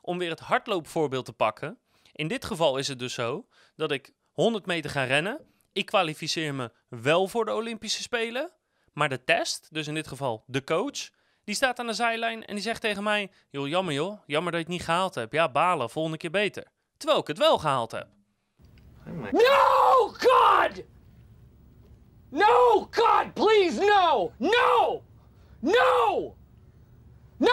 Om 0.00 0.18
weer 0.18 0.30
het 0.30 0.40
hardloopvoorbeeld 0.40 1.24
te 1.24 1.32
pakken, 1.32 1.78
in 2.12 2.28
dit 2.28 2.44
geval 2.44 2.78
is 2.78 2.88
het 2.88 2.98
dus 2.98 3.14
zo 3.14 3.46
dat 3.76 3.90
ik 3.90 4.12
100 4.32 4.66
meter 4.66 4.90
ga 4.90 5.04
rennen. 5.04 5.40
Ik 5.72 5.86
kwalificeer 5.86 6.54
me 6.54 6.72
wel 6.88 7.28
voor 7.28 7.44
de 7.44 7.54
Olympische 7.54 8.02
Spelen, 8.02 8.52
maar 8.92 9.08
de 9.08 9.24
test, 9.24 9.68
dus 9.70 9.86
in 9.86 9.94
dit 9.94 10.08
geval 10.08 10.44
de 10.46 10.64
coach, 10.64 11.10
die 11.44 11.54
staat 11.54 11.78
aan 11.78 11.86
de 11.86 11.92
zijlijn 11.92 12.44
en 12.44 12.54
die 12.54 12.64
zegt 12.64 12.80
tegen 12.80 13.02
mij: 13.02 13.30
Joh, 13.50 13.68
jammer 13.68 13.94
joh, 13.94 14.20
jammer 14.26 14.52
dat 14.52 14.60
je 14.60 14.66
het 14.66 14.76
niet 14.76 14.84
gehaald 14.84 15.14
hebt. 15.14 15.32
Ja, 15.32 15.48
balen, 15.50 15.90
volgende 15.90 16.18
keer 16.18 16.30
beter. 16.30 16.66
terwijl 16.96 17.20
ik 17.20 17.26
het 17.26 17.38
wel 17.38 17.58
gehaald 17.58 17.92
heb. 17.92 18.08
No, 19.32 20.08
God! 20.08 20.82
No, 22.72 22.88
God, 22.90 23.34
please, 23.34 23.80
no! 23.80 24.32
No! 24.38 25.02
No! 25.60 26.36
No! 27.36 27.48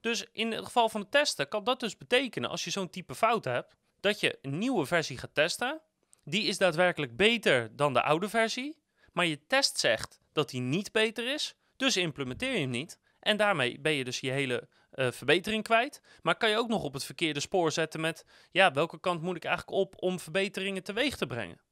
Dus 0.00 0.26
in 0.32 0.52
het 0.52 0.64
geval 0.64 0.88
van 0.88 1.00
het 1.00 1.10
testen 1.10 1.48
kan 1.48 1.64
dat 1.64 1.80
dus 1.80 1.96
betekenen, 1.96 2.50
als 2.50 2.64
je 2.64 2.70
zo'n 2.70 2.90
type 2.90 3.14
fout 3.14 3.44
hebt, 3.44 3.76
dat 4.00 4.20
je 4.20 4.38
een 4.42 4.58
nieuwe 4.58 4.86
versie 4.86 5.18
gaat 5.18 5.34
testen. 5.34 5.80
Die 6.24 6.46
is 6.46 6.58
daadwerkelijk 6.58 7.16
beter 7.16 7.76
dan 7.76 7.92
de 7.92 8.02
oude 8.02 8.28
versie, 8.28 8.78
maar 9.12 9.26
je 9.26 9.46
test 9.46 9.78
zegt 9.78 10.20
dat 10.32 10.50
die 10.50 10.60
niet 10.60 10.92
beter 10.92 11.32
is, 11.32 11.54
dus 11.76 11.96
implementeer 11.96 12.52
je 12.52 12.60
hem 12.60 12.70
niet. 12.70 12.98
En 13.20 13.36
daarmee 13.36 13.80
ben 13.80 13.92
je 13.92 14.04
dus 14.04 14.20
je 14.20 14.30
hele 14.30 14.68
uh, 14.94 15.10
verbetering 15.10 15.62
kwijt. 15.62 16.00
Maar 16.22 16.36
kan 16.36 16.50
je 16.50 16.56
ook 16.56 16.68
nog 16.68 16.82
op 16.82 16.92
het 16.92 17.04
verkeerde 17.04 17.40
spoor 17.40 17.72
zetten 17.72 18.00
met, 18.00 18.24
ja, 18.50 18.72
welke 18.72 19.00
kant 19.00 19.22
moet 19.22 19.36
ik 19.36 19.44
eigenlijk 19.44 19.76
op 19.76 19.94
om 20.02 20.20
verbeteringen 20.20 20.82
teweeg 20.82 21.16
te 21.16 21.26
brengen? 21.26 21.63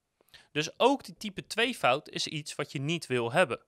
Dus 0.52 0.78
ook 0.78 1.04
die 1.04 1.16
type 1.16 1.46
2 1.46 1.74
fout 1.74 2.08
is 2.08 2.26
iets 2.26 2.54
wat 2.54 2.72
je 2.72 2.80
niet 2.80 3.06
wil 3.06 3.32
hebben. 3.32 3.60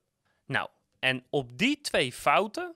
Nou, 0.45 0.69
en 0.99 1.25
op 1.29 1.57
die 1.57 1.81
twee 1.81 2.13
fouten, 2.13 2.75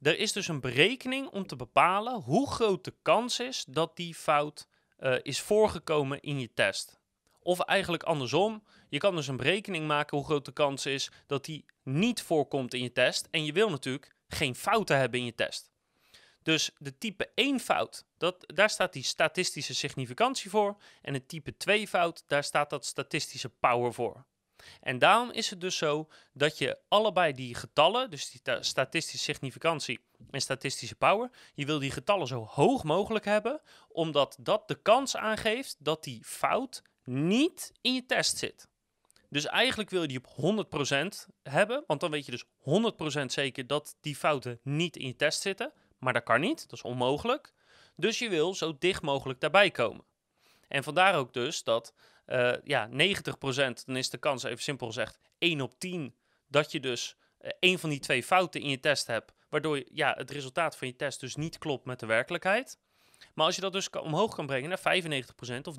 er 0.00 0.18
is 0.18 0.32
dus 0.32 0.48
een 0.48 0.60
berekening 0.60 1.28
om 1.28 1.46
te 1.46 1.56
bepalen 1.56 2.20
hoe 2.20 2.50
groot 2.50 2.84
de 2.84 2.94
kans 3.02 3.40
is 3.40 3.64
dat 3.68 3.96
die 3.96 4.14
fout 4.14 4.68
uh, 4.98 5.14
is 5.22 5.40
voorgekomen 5.40 6.20
in 6.20 6.40
je 6.40 6.52
test. 6.54 7.00
Of 7.42 7.60
eigenlijk 7.60 8.02
andersom, 8.02 8.62
je 8.88 8.98
kan 8.98 9.16
dus 9.16 9.26
een 9.26 9.36
berekening 9.36 9.86
maken 9.86 10.16
hoe 10.16 10.26
groot 10.26 10.44
de 10.44 10.52
kans 10.52 10.86
is 10.86 11.10
dat 11.26 11.44
die 11.44 11.64
niet 11.82 12.22
voorkomt 12.22 12.74
in 12.74 12.82
je 12.82 12.92
test. 12.92 13.28
En 13.30 13.44
je 13.44 13.52
wil 13.52 13.70
natuurlijk 13.70 14.14
geen 14.28 14.54
fouten 14.54 14.98
hebben 14.98 15.20
in 15.20 15.26
je 15.26 15.34
test. 15.34 15.70
Dus 16.42 16.70
de 16.78 16.98
type 16.98 17.30
1 17.34 17.60
fout, 17.60 18.04
dat, 18.22 18.44
daar 18.46 18.70
staat 18.70 18.92
die 18.92 19.02
statistische 19.02 19.74
significantie 19.74 20.50
voor. 20.50 20.76
En 21.02 21.12
de 21.12 21.26
type 21.26 21.56
2 21.56 21.88
fout, 21.88 22.24
daar 22.26 22.44
staat 22.44 22.70
dat 22.70 22.84
statistische 22.84 23.48
power 23.48 23.92
voor. 23.92 24.24
En 24.80 24.98
daarom 24.98 25.30
is 25.30 25.50
het 25.50 25.60
dus 25.60 25.76
zo 25.76 26.08
dat 26.32 26.58
je 26.58 26.78
allebei 26.88 27.32
die 27.32 27.54
getallen, 27.54 28.10
dus 28.10 28.30
die 28.30 28.40
statistische 28.60 29.24
significantie 29.24 30.00
en 30.30 30.40
statistische 30.40 30.94
power, 30.94 31.30
je 31.54 31.66
wil 31.66 31.78
die 31.78 31.90
getallen 31.90 32.26
zo 32.26 32.44
hoog 32.44 32.84
mogelijk 32.84 33.24
hebben, 33.24 33.60
omdat 33.88 34.36
dat 34.40 34.68
de 34.68 34.82
kans 34.82 35.16
aangeeft 35.16 35.76
dat 35.78 36.04
die 36.04 36.24
fout 36.24 36.82
niet 37.04 37.72
in 37.80 37.94
je 37.94 38.06
test 38.06 38.38
zit. 38.38 38.68
Dus 39.28 39.46
eigenlijk 39.46 39.90
wil 39.90 40.02
je 40.02 40.08
die 40.08 40.20
op 40.24 40.66
100% 41.26 41.32
hebben, 41.42 41.84
want 41.86 42.00
dan 42.00 42.10
weet 42.10 42.26
je 42.26 42.30
dus 42.30 42.44
100% 43.22 43.24
zeker 43.26 43.66
dat 43.66 43.96
die 44.00 44.16
fouten 44.16 44.60
niet 44.62 44.96
in 44.96 45.06
je 45.06 45.16
test 45.16 45.40
zitten. 45.40 45.72
Maar 45.98 46.12
dat 46.12 46.22
kan 46.22 46.40
niet, 46.40 46.62
dat 46.62 46.72
is 46.72 46.82
onmogelijk. 46.82 47.52
Dus 47.96 48.18
je 48.18 48.28
wil 48.28 48.54
zo 48.54 48.76
dicht 48.78 49.02
mogelijk 49.02 49.40
daarbij 49.40 49.70
komen. 49.70 50.04
En 50.68 50.82
vandaar 50.82 51.14
ook 51.14 51.32
dus 51.32 51.64
dat 51.64 51.94
uh, 52.26 52.52
ja, 52.64 52.88
90%, 52.88 52.92
dan 53.84 53.96
is 53.96 54.10
de 54.10 54.18
kans, 54.18 54.42
even 54.42 54.62
simpel 54.62 54.86
gezegd, 54.86 55.18
1 55.38 55.60
op 55.60 55.78
10, 55.78 56.14
dat 56.48 56.72
je 56.72 56.80
dus 56.80 57.16
uh, 57.40 57.50
één 57.60 57.78
van 57.78 57.90
die 57.90 58.00
twee 58.00 58.22
fouten 58.22 58.60
in 58.60 58.68
je 58.68 58.80
test 58.80 59.06
hebt, 59.06 59.32
waardoor 59.48 59.76
je, 59.76 59.86
ja, 59.92 60.14
het 60.16 60.30
resultaat 60.30 60.76
van 60.76 60.88
je 60.88 60.96
test 60.96 61.20
dus 61.20 61.34
niet 61.34 61.58
klopt 61.58 61.84
met 61.84 62.00
de 62.00 62.06
werkelijkheid. 62.06 62.78
Maar 63.34 63.46
als 63.46 63.54
je 63.54 63.60
dat 63.60 63.72
dus 63.72 63.90
omhoog 63.90 64.34
kan 64.34 64.46
brengen 64.46 64.68
naar 64.68 65.02
95% 65.58 65.62
of 65.62 65.76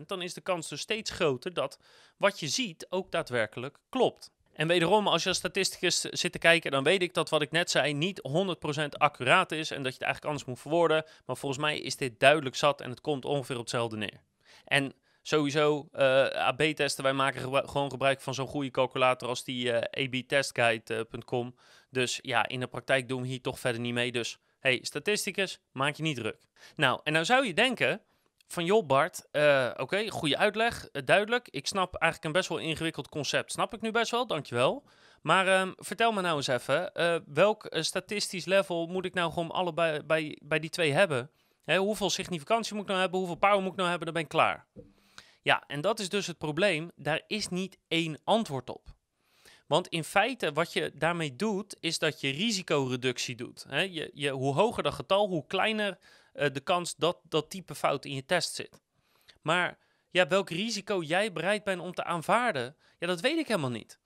99%, 0.00 0.06
dan 0.06 0.22
is 0.22 0.34
de 0.34 0.40
kans 0.40 0.68
dus 0.68 0.80
steeds 0.80 1.10
groter 1.10 1.52
dat 1.52 1.78
wat 2.16 2.40
je 2.40 2.48
ziet 2.48 2.86
ook 2.88 3.10
daadwerkelijk 3.10 3.78
klopt. 3.88 4.30
En 4.56 4.68
wederom, 4.68 5.08
als 5.08 5.22
je 5.22 5.28
als 5.28 5.38
statisticus 5.38 6.00
zit 6.00 6.32
te 6.32 6.38
kijken, 6.38 6.70
dan 6.70 6.84
weet 6.84 7.02
ik 7.02 7.14
dat 7.14 7.28
wat 7.28 7.42
ik 7.42 7.50
net 7.50 7.70
zei 7.70 7.92
niet 7.92 8.20
100% 8.28 8.88
accuraat 8.88 9.52
is 9.52 9.70
en 9.70 9.82
dat 9.82 9.92
je 9.92 9.98
het 9.98 10.02
eigenlijk 10.02 10.24
anders 10.24 10.44
moet 10.44 10.60
verwoorden. 10.60 11.04
Maar 11.26 11.36
volgens 11.36 11.60
mij 11.60 11.78
is 11.78 11.96
dit 11.96 12.20
duidelijk 12.20 12.56
zat 12.56 12.80
en 12.80 12.90
het 12.90 13.00
komt 13.00 13.24
ongeveer 13.24 13.54
op 13.56 13.60
hetzelfde 13.60 13.96
neer. 13.96 14.20
En 14.64 14.92
sowieso, 15.22 15.88
uh, 15.92 16.26
eh, 16.26 16.46
AB-testen, 16.46 17.04
wij 17.04 17.12
maken 17.12 17.68
gewoon 17.68 17.90
gebruik 17.90 18.20
van 18.20 18.34
zo'n 18.34 18.46
goede 18.46 18.70
calculator 18.70 19.28
als 19.28 19.44
die 19.44 19.72
eh, 19.72 20.04
abtestguide.com. 20.04 21.54
Dus 21.90 22.18
ja, 22.22 22.48
in 22.48 22.60
de 22.60 22.66
praktijk 22.66 23.08
doen 23.08 23.22
we 23.22 23.28
hier 23.28 23.40
toch 23.40 23.60
verder 23.60 23.80
niet 23.80 23.94
mee. 23.94 24.12
Dus 24.12 24.38
hey, 24.60 24.78
statisticus, 24.82 25.60
maak 25.72 25.94
je 25.94 26.02
niet 26.02 26.16
druk. 26.16 26.38
Nou, 26.76 27.00
en 27.04 27.12
nou 27.12 27.24
zou 27.24 27.46
je 27.46 27.54
denken 27.54 28.00
van 28.48 28.64
joh 28.64 28.86
Bart, 28.86 29.28
uh, 29.32 29.70
oké, 29.76 30.10
goede 30.10 30.36
uitleg, 30.36 30.88
uh, 30.92 31.02
duidelijk. 31.04 31.48
Ik 31.50 31.66
snap 31.66 31.94
eigenlijk 31.94 32.24
een 32.24 32.40
best 32.40 32.48
wel 32.48 32.68
ingewikkeld 32.68 33.08
concept. 33.08 33.52
Snap 33.52 33.74
ik 33.74 33.80
nu 33.80 33.90
best 33.90 34.10
wel, 34.10 34.26
dankjewel. 34.26 34.84
Maar 35.26 35.46
uh, 35.46 35.72
vertel 35.76 36.12
me 36.12 36.20
nou 36.20 36.36
eens 36.36 36.46
even, 36.46 36.94
eh, 36.94 37.16
welk 37.26 37.66
statistisch 37.70 38.44
level 38.44 38.86
moet 38.86 39.04
ik 39.04 39.14
nou 39.14 39.32
gewoon 39.32 39.50
allebei 39.50 40.02
bij, 40.02 40.38
bij 40.42 40.58
die 40.58 40.70
twee 40.70 40.92
hebben? 40.92 41.30
Hè, 41.64 41.76
hoeveel 41.76 42.10
significantie 42.10 42.74
moet 42.74 42.82
ik 42.82 42.88
nou 42.88 43.00
hebben, 43.00 43.18
hoeveel 43.18 43.38
power 43.38 43.60
moet 43.60 43.70
ik 43.70 43.76
nou 43.76 43.88
hebben, 43.88 44.06
dan 44.06 44.14
ben 44.14 44.22
ik 44.22 44.28
klaar. 44.28 44.66
Ja, 45.42 45.64
en 45.66 45.80
dat 45.80 45.98
is 45.98 46.08
dus 46.08 46.26
het 46.26 46.38
probleem. 46.38 46.90
Daar 46.96 47.22
is 47.26 47.48
niet 47.48 47.78
één 47.88 48.18
antwoord 48.24 48.70
op. 48.70 48.94
Want 49.66 49.88
in 49.88 50.04
feite, 50.04 50.52
wat 50.52 50.72
je 50.72 50.92
daarmee 50.94 51.36
doet, 51.36 51.76
is 51.80 51.98
dat 51.98 52.20
je 52.20 52.30
risicoreductie 52.30 53.34
doet. 53.34 53.64
Hè? 53.68 53.80
Je, 53.80 54.10
je, 54.14 54.30
hoe 54.30 54.54
hoger 54.54 54.82
dat 54.82 54.94
getal, 54.94 55.28
hoe 55.28 55.46
kleiner 55.46 55.98
uh, 56.36 56.46
de 56.52 56.60
kans 56.60 56.94
dat 56.96 57.18
dat 57.22 57.50
type 57.50 57.74
fout 57.74 58.04
in 58.04 58.14
je 58.14 58.24
test 58.24 58.54
zit. 58.54 58.80
Maar 59.42 59.78
ja, 60.10 60.26
welk 60.26 60.50
risico 60.50 61.02
jij 61.02 61.32
bereid 61.32 61.64
bent 61.64 61.80
om 61.80 61.94
te 61.94 62.04
aanvaarden, 62.04 62.76
ja, 62.98 63.06
dat 63.06 63.20
weet 63.20 63.38
ik 63.38 63.48
helemaal 63.48 63.70
niet. 63.70 63.98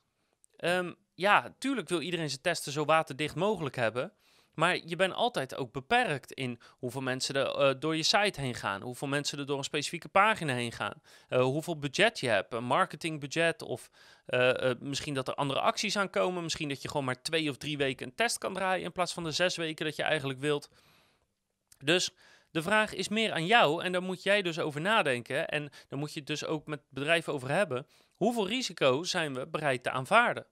Um, 0.56 0.96
ja, 1.14 1.54
tuurlijk 1.58 1.88
wil 1.88 2.00
iedereen 2.00 2.28
zijn 2.28 2.42
testen 2.42 2.72
zo 2.72 2.84
waterdicht 2.84 3.34
mogelijk 3.34 3.76
hebben. 3.76 4.12
Maar 4.54 4.78
je 4.84 4.96
bent 4.96 5.12
altijd 5.12 5.56
ook 5.56 5.72
beperkt 5.72 6.32
in 6.32 6.60
hoeveel 6.78 7.00
mensen 7.00 7.34
er 7.34 7.68
uh, 7.68 7.80
door 7.80 7.96
je 7.96 8.02
site 8.02 8.40
heen 8.40 8.54
gaan, 8.54 8.82
hoeveel 8.82 9.08
mensen 9.08 9.38
er 9.38 9.46
door 9.46 9.58
een 9.58 9.64
specifieke 9.64 10.08
pagina 10.08 10.54
heen 10.54 10.72
gaan, 10.72 11.02
uh, 11.28 11.42
hoeveel 11.42 11.78
budget 11.78 12.20
je 12.20 12.28
hebt, 12.28 12.52
een 12.52 12.64
marketingbudget 12.64 13.62
of 13.62 13.90
misschien 14.78 15.14
dat 15.14 15.28
er 15.28 15.34
andere 15.34 15.60
acties 15.60 15.96
aankomen, 15.96 16.42
misschien 16.42 16.68
dat 16.68 16.82
je 16.82 16.88
gewoon 16.88 17.04
maar 17.04 17.22
twee 17.22 17.50
of 17.50 17.56
drie 17.56 17.76
weken 17.76 18.06
een 18.06 18.14
test 18.14 18.38
kan 18.38 18.54
draaien 18.54 18.84
in 18.84 18.92
plaats 18.92 19.12
van 19.12 19.24
de 19.24 19.32
zes 19.32 19.56
weken 19.56 19.84
dat 19.84 19.96
je 19.96 20.02
eigenlijk 20.02 20.40
wilt. 20.40 20.68
Dus 21.84 22.10
de 22.50 22.62
vraag 22.62 22.94
is 22.94 23.08
meer 23.08 23.32
aan 23.32 23.46
jou 23.46 23.82
en 23.84 23.92
daar 23.92 24.02
moet 24.02 24.22
jij 24.22 24.42
dus 24.42 24.58
over 24.58 24.80
nadenken 24.80 25.48
en 25.48 25.70
daar 25.88 25.98
moet 25.98 26.12
je 26.12 26.18
het 26.18 26.28
dus 26.28 26.44
ook 26.44 26.66
met 26.66 26.80
bedrijven 26.88 27.32
over 27.32 27.50
hebben. 27.50 27.86
Hoeveel 28.16 28.48
risico 28.48 29.02
zijn 29.02 29.34
we 29.34 29.46
bereid 29.46 29.82
te 29.82 29.90
aanvaarden? 29.90 30.46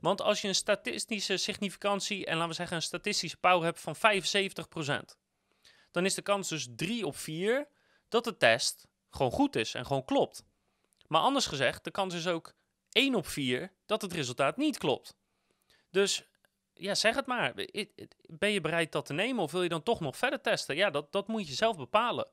Want 0.00 0.20
als 0.20 0.40
je 0.40 0.48
een 0.48 0.54
statistische 0.54 1.36
significantie 1.36 2.26
en 2.26 2.34
laten 2.34 2.48
we 2.48 2.54
zeggen 2.54 2.76
een 2.76 2.82
statistische 2.82 3.36
power 3.36 3.64
hebt 3.64 3.80
van 3.80 3.96
75%, 3.96 5.16
dan 5.90 6.04
is 6.04 6.14
de 6.14 6.22
kans 6.22 6.48
dus 6.48 6.68
3 6.76 7.06
op 7.06 7.16
4 7.16 7.68
dat 8.08 8.24
de 8.24 8.36
test 8.36 8.86
gewoon 9.10 9.32
goed 9.32 9.56
is 9.56 9.74
en 9.74 9.86
gewoon 9.86 10.04
klopt. 10.04 10.44
Maar 11.06 11.20
anders 11.20 11.46
gezegd, 11.46 11.84
de 11.84 11.90
kans 11.90 12.14
is 12.14 12.26
ook 12.26 12.54
1 12.92 13.14
op 13.14 13.26
4 13.26 13.72
dat 13.86 14.02
het 14.02 14.12
resultaat 14.12 14.56
niet 14.56 14.78
klopt. 14.78 15.14
Dus 15.90 16.24
ja, 16.74 16.94
zeg 16.94 17.14
het 17.14 17.26
maar. 17.26 17.54
Ben 18.28 18.50
je 18.50 18.60
bereid 18.60 18.92
dat 18.92 19.06
te 19.06 19.12
nemen 19.12 19.42
of 19.42 19.52
wil 19.52 19.62
je 19.62 19.68
dan 19.68 19.82
toch 19.82 20.00
nog 20.00 20.16
verder 20.16 20.40
testen? 20.40 20.76
Ja, 20.76 20.90
dat, 20.90 21.12
dat 21.12 21.28
moet 21.28 21.48
je 21.48 21.54
zelf 21.54 21.76
bepalen. 21.76 22.28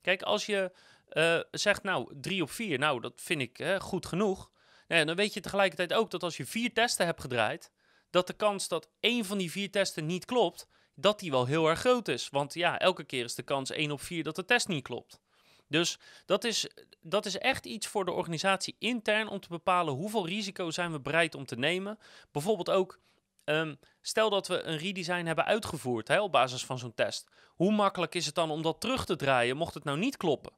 Kijk, 0.00 0.22
als 0.22 0.46
je 0.46 0.72
uh, 1.12 1.40
zegt, 1.50 1.82
nou, 1.82 2.14
3 2.20 2.42
op 2.42 2.50
4, 2.50 2.78
nou, 2.78 3.00
dat 3.00 3.12
vind 3.16 3.40
ik 3.40 3.76
goed 3.78 4.06
genoeg. 4.06 4.50
Nou 4.88 5.04
dan 5.04 5.16
weet 5.16 5.34
je 5.34 5.40
tegelijkertijd 5.40 5.92
ook 5.92 6.10
dat 6.10 6.22
als 6.22 6.36
je 6.36 6.46
vier 6.46 6.72
testen 6.72 7.06
hebt 7.06 7.20
gedraaid, 7.20 7.70
dat 8.10 8.26
de 8.26 8.32
kans 8.32 8.68
dat 8.68 8.88
één 9.00 9.24
van 9.24 9.38
die 9.38 9.50
vier 9.50 9.70
testen 9.70 10.06
niet 10.06 10.24
klopt, 10.24 10.66
dat 10.94 11.18
die 11.18 11.30
wel 11.30 11.46
heel 11.46 11.68
erg 11.68 11.80
groot 11.80 12.08
is. 12.08 12.28
Want 12.28 12.54
ja, 12.54 12.78
elke 12.78 13.04
keer 13.04 13.24
is 13.24 13.34
de 13.34 13.42
kans 13.42 13.70
1 13.70 13.90
op 13.90 14.00
4 14.00 14.22
dat 14.22 14.36
de 14.36 14.44
test 14.44 14.68
niet 14.68 14.82
klopt. 14.82 15.20
Dus 15.68 15.98
dat 16.26 16.44
is, 16.44 16.68
dat 17.00 17.26
is 17.26 17.38
echt 17.38 17.66
iets 17.66 17.86
voor 17.86 18.04
de 18.04 18.12
organisatie 18.12 18.76
intern 18.78 19.28
om 19.28 19.40
te 19.40 19.48
bepalen 19.48 19.94
hoeveel 19.94 20.26
risico 20.26 20.70
zijn 20.70 20.92
we 20.92 21.00
bereid 21.00 21.34
om 21.34 21.46
te 21.46 21.56
nemen. 21.56 21.98
Bijvoorbeeld 22.32 22.70
ook, 22.70 23.00
um, 23.46 23.78
stel 24.00 24.30
dat 24.30 24.46
we 24.46 24.62
een 24.62 24.78
redesign 24.78 25.26
hebben 25.26 25.44
uitgevoerd 25.44 26.08
hè, 26.08 26.20
op 26.20 26.32
basis 26.32 26.64
van 26.64 26.78
zo'n 26.78 26.94
test. 26.94 27.28
Hoe 27.48 27.72
makkelijk 27.72 28.14
is 28.14 28.26
het 28.26 28.34
dan 28.34 28.50
om 28.50 28.62
dat 28.62 28.80
terug 28.80 29.04
te 29.04 29.16
draaien 29.16 29.56
mocht 29.56 29.74
het 29.74 29.84
nou 29.84 29.98
niet 29.98 30.16
kloppen? 30.16 30.52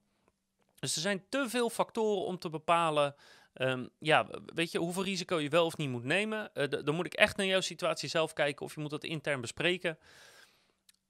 Dus 0.79 0.95
er 0.95 1.01
zijn 1.01 1.25
te 1.29 1.49
veel 1.49 1.71
factoren 1.71 2.25
om 2.25 2.39
te 2.39 2.49
bepalen 2.49 3.15
Um, 3.61 3.91
ja, 3.99 4.29
weet 4.55 4.73
je 4.73 4.79
hoeveel 4.79 5.05
risico 5.05 5.39
je 5.39 5.49
wel 5.49 5.65
of 5.65 5.77
niet 5.77 5.89
moet 5.89 6.05
nemen? 6.05 6.51
Uh, 6.55 6.65
dan 6.69 6.95
moet 6.95 7.07
ik 7.07 7.15
echt 7.15 7.37
naar 7.37 7.47
jouw 7.47 7.61
situatie 7.61 8.09
zelf 8.09 8.33
kijken 8.33 8.65
of 8.65 8.75
je 8.75 8.81
moet 8.81 8.91
dat 8.91 9.05
intern 9.05 9.41
bespreken. 9.41 9.99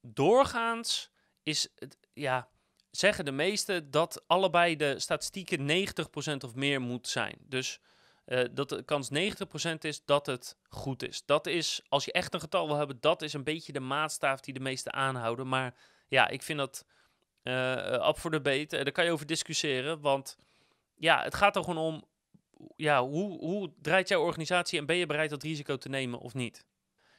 Doorgaans 0.01 1.11
is 1.43 1.69
het, 1.75 1.99
ja, 2.13 2.49
zeggen 2.91 3.25
de 3.25 3.33
meesten 3.33 3.91
dat 3.91 4.23
allebei 4.27 4.77
de 4.77 4.99
statistieken 4.99 5.87
90% 6.35 6.37
of 6.45 6.55
meer 6.55 6.81
moet 6.81 7.09
zijn. 7.09 7.37
Dus 7.41 7.81
uh, 8.29 8.45
dat 8.51 8.69
de 8.69 8.83
kans 8.83 9.11
90% 9.11 9.15
is 9.81 10.05
dat 10.05 10.27
het 10.27 10.57
goed 10.69 11.09
is. 11.09 11.23
Dat 11.25 11.47
is, 11.47 11.83
als 11.89 12.05
je 12.05 12.13
echt 12.13 12.35
een 12.35 12.41
getal 12.41 12.67
wil 12.67 12.77
hebben, 12.77 13.01
dat 13.01 13.23
is 13.23 13.33
een 13.33 13.45
beetje 13.45 13.73
de 13.73 13.81
maatstaaf 13.81 14.41
die 14.41 14.55
de 14.55 14.61
meesten 14.61 14.93
aanhouden. 14.93 15.49
Maar 15.49 15.75
ja, 16.09 16.29
ik 16.29 16.43
vind 16.43 16.59
dat 16.59 16.87
uh, 17.43 18.13
voor 18.13 18.31
de 18.31 18.41
beet. 18.41 18.71
daar 18.71 18.93
kan 18.93 19.05
je 19.05 19.11
over 19.11 19.27
discussiëren, 19.27 20.01
want 20.01 20.37
ja, 20.97 21.23
het 21.23 21.35
gaat 21.35 21.57
er 21.57 21.65
gewoon 21.65 21.85
om 21.85 22.05
ja, 22.77 23.03
hoe, 23.03 23.39
hoe 23.39 23.73
draait 23.81 24.09
jouw 24.09 24.23
organisatie 24.23 24.79
en 24.79 24.87
ben 24.87 24.97
je 24.97 25.07
bereid 25.07 25.31
dat 25.31 25.43
risico 25.43 25.77
te 25.77 25.89
nemen 25.89 26.19
of 26.19 26.35
niet? 26.35 26.67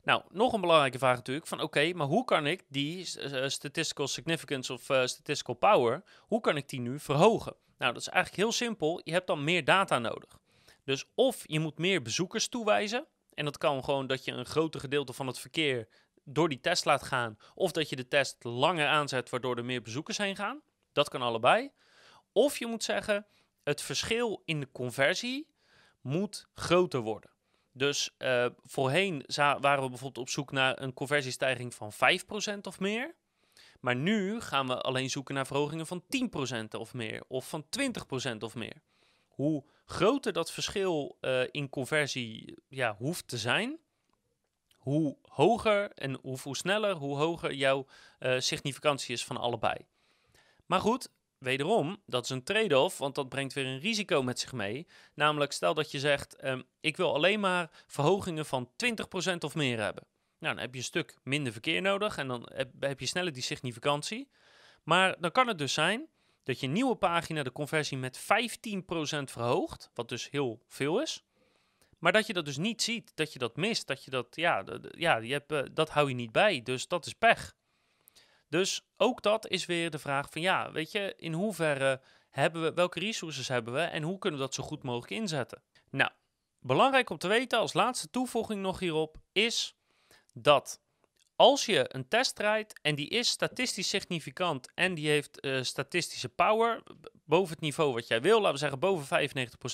Nou, 0.04 0.24
nog 0.30 0.54
een 0.54 0.62
belangrijke 0.62 0.98
vraag 0.98 1.16
natuurlijk 1.16 1.48
van 1.48 1.62
oké, 1.62 1.94
maar 1.94 2.08
hoe 2.08 2.25
kan 2.25 2.46
ik 2.46 2.63
die 2.68 3.06
statistical 3.50 4.08
significance 4.08 4.74
of 4.74 4.82
statistical 4.82 5.56
power, 5.56 6.04
hoe 6.20 6.42
kan 6.42 6.58
ik 6.58 6.70
die 6.70 6.80
nu 6.80 7.00
verhogen? 7.00 7.56
Nou, 7.78 7.94
dat 7.94 8.01
is 8.01 8.08
eigenlijk 8.08 8.44
heel 8.44 8.51
simpel. 8.51 9.01
Je 9.04 9.12
hebt 9.12 9.28
dan 9.28 9.44
meer 9.44 9.63
data 9.63 10.00
nodig. 10.00 10.39
Dus 10.89 11.05
of 11.15 11.43
je 11.46 11.60
moet 11.60 11.77
meer 11.77 12.01
bezoekers 12.01 12.48
toewijzen, 12.48 13.08
en 13.34 13.46
dat 13.46 13.58
kan 13.58 13.84
gewoon 13.84 14.08
dat 14.08 14.25
je 14.25 14.31
een 14.31 14.46
groter 14.46 14.79
gedeelte 14.79 15.13
van 15.13 15.27
het 15.27 15.39
verkeer 15.39 15.88
door 16.24 16.50
die 16.50 16.60
test 16.60 16.86
laat 16.86 17.03
gaan, 17.03 17.38
of 17.55 17.72
dat 17.72 17.89
je 17.89 17.96
de 17.96 18.08
test 18.08 18.43
langer 18.43 18.88
aanzet 18.88 19.29
waardoor 19.29 19.58
er 19.58 19.65
meer 19.65 19.81
bezoekers 19.81 20.17
heen 20.17 20.36
gaan. 20.36 20.62
Dat 20.91 21.10
kan 21.10 21.22
allebei. 21.22 21.72
Of 22.31 22.58
je 22.58 22.65
moet 22.65 22.84
zeggen, 22.84 23.25
het 23.63 23.81
verschil 23.81 24.41
in 24.46 24.60
de 24.60 24.72
conversie 24.72 25.48
moet 26.01 26.48
groter 26.53 27.00
worden. 27.00 27.31
Dus 27.72 28.15
uh, 28.17 28.46
voorheen 28.63 29.24
waren 29.36 29.84
we 29.84 29.89
bijvoorbeeld 29.89 30.17
op 30.17 30.29
zoek 30.29 30.51
naar 30.51 30.81
een 30.81 30.93
conversiestijging 30.93 31.74
van 31.74 31.93
5% 32.55 32.60
of 32.62 32.79
meer. 32.79 33.15
Maar 33.79 33.96
nu 33.96 34.41
gaan 34.41 34.67
we 34.67 34.81
alleen 34.81 35.10
zoeken 35.10 35.36
naar 35.36 35.48
verhogingen 35.48 35.88
van 35.88 36.03
10% 36.63 36.65
of 36.77 36.93
meer, 36.93 37.24
of 37.27 37.50
van 37.50 37.65
20% 38.34 38.38
of 38.39 38.55
meer. 38.55 38.81
Hoe 39.27 39.63
groter 39.89 40.34
dat 40.34 40.51
verschil 40.51 41.17
uh, 41.22 41.41
in 41.51 41.69
conversie 41.69 42.58
ja, 42.67 42.96
hoeft 42.98 43.27
te 43.27 43.38
zijn, 43.38 43.77
hoe 44.77 45.17
hoger 45.22 45.91
en 45.91 46.19
hoe, 46.22 46.38
hoe 46.43 46.58
sneller, 46.58 46.96
hoe 46.96 47.17
hoger 47.17 47.53
jouw 47.53 47.86
uh, 48.19 48.39
significantie 48.39 49.13
is 49.13 49.25
van 49.25 49.38
allebei. 49.38 49.75
Maar 50.65 50.79
goed, 50.79 51.10
wederom, 51.38 52.01
dat 52.05 52.24
is 52.24 52.29
een 52.29 52.43
trade-off, 52.43 52.98
want 52.98 53.15
dat 53.15 53.29
brengt 53.29 53.53
weer 53.53 53.65
een 53.65 53.79
risico 53.79 54.24
met 54.24 54.39
zich 54.39 54.53
mee. 54.53 54.88
Namelijk, 55.13 55.51
stel 55.51 55.74
dat 55.74 55.91
je 55.91 56.00
zegt, 56.00 56.43
um, 56.43 56.63
ik 56.79 56.98
wil 56.98 57.13
alleen 57.13 57.39
maar 57.39 57.69
verhogingen 57.88 58.46
van 58.46 58.69
20% 59.34 59.36
of 59.39 59.55
meer 59.55 59.79
hebben. 59.81 60.03
Nou, 60.39 60.53
dan 60.53 60.63
heb 60.63 60.74
je 60.74 60.79
een 60.79 60.86
stuk 60.86 61.17
minder 61.24 61.51
verkeer 61.51 61.81
nodig 61.81 62.17
en 62.17 62.27
dan 62.27 62.50
heb, 62.53 62.69
heb 62.79 63.00
je 63.00 63.05
sneller 63.05 63.34
die 63.34 63.43
significantie. 63.43 64.29
Maar 64.84 65.15
dan 65.19 65.31
kan 65.31 65.48
het 65.48 65.58
dus 65.58 65.74
zijn 65.74 66.08
dat 66.50 66.60
je 66.60 66.68
nieuwe 66.68 66.96
pagina 66.96 67.44
de 67.44 67.51
conversie 67.51 67.98
met 67.98 68.20
15% 68.20 68.24
verhoogt, 69.24 69.91
wat 69.94 70.10
dus 70.10 70.29
heel 70.29 70.63
veel 70.68 71.01
is. 71.01 71.24
Maar 72.00 72.12
dat 72.12 72.27
je 72.27 72.34
dat 72.34 72.46
dus 72.46 72.58
niet 72.58 72.82
ziet, 72.82 73.12
dat 73.15 73.34
je 73.34 73.39
dat 73.39 73.56
mist, 73.56 73.88
dat 73.88 74.03
je 74.03 74.12
dat, 74.12 74.27
ja, 74.36 74.63
ja 74.91 75.18
je 75.18 75.34
hebt, 75.34 75.51
uh, 75.51 75.62
dat 75.74 75.89
hou 75.89 76.10
je 76.10 76.15
niet 76.15 76.32
bij. 76.32 76.62
Dus 76.63 76.88
dat 76.88 77.06
is 77.06 77.13
pech. 77.13 77.56
Dus 78.48 78.89
ook 78.98 79.22
dat 79.22 79.48
is 79.48 79.65
weer 79.65 79.89
de 79.89 80.00
vraag 80.00 80.29
van 80.32 80.41
ja, 80.41 80.72
weet 80.72 80.91
je, 80.91 81.13
in 81.18 81.34
hoeverre 81.34 82.01
hebben 82.29 82.62
we, 82.62 82.74
welke 82.74 83.00
resources 83.00 83.48
hebben 83.48 83.74
we 83.74 83.82
en 83.82 84.03
hoe 84.03 84.18
kunnen 84.18 84.39
we 84.39 84.46
dat 84.46 84.56
zo 84.56 84.63
goed 84.63 84.84
mogelijk 84.84 85.12
inzetten? 85.12 85.63
Nou, 85.89 86.12
belangrijk 86.60 87.10
om 87.10 87.18
te 87.18 87.27
weten 87.27 87.60
als 87.60 87.74
laatste 87.74 88.10
toevoeging 88.10 88.62
nog 88.62 88.79
hierop 88.79 89.18
is 89.32 89.75
dat 90.34 90.82
als 91.39 91.65
je 91.65 91.96
een 91.96 92.08
test 92.08 92.36
draait 92.36 92.79
en 92.81 92.96
die 92.96 93.10
is 93.10 93.29
statistisch 93.29 93.89
significant 93.89 94.72
en 94.75 94.93
die 94.93 95.08
heeft 95.08 95.46
uh, 95.46 95.63
statistische 95.63 96.29
power 96.29 96.84
boven 97.25 97.50
het 97.50 97.62
niveau 97.62 97.93
wat 97.93 98.08
jij 98.08 98.22
wil, 98.22 98.38
laten 98.38 98.51
we 98.51 98.58
zeggen 98.58 98.79
boven 98.79 99.29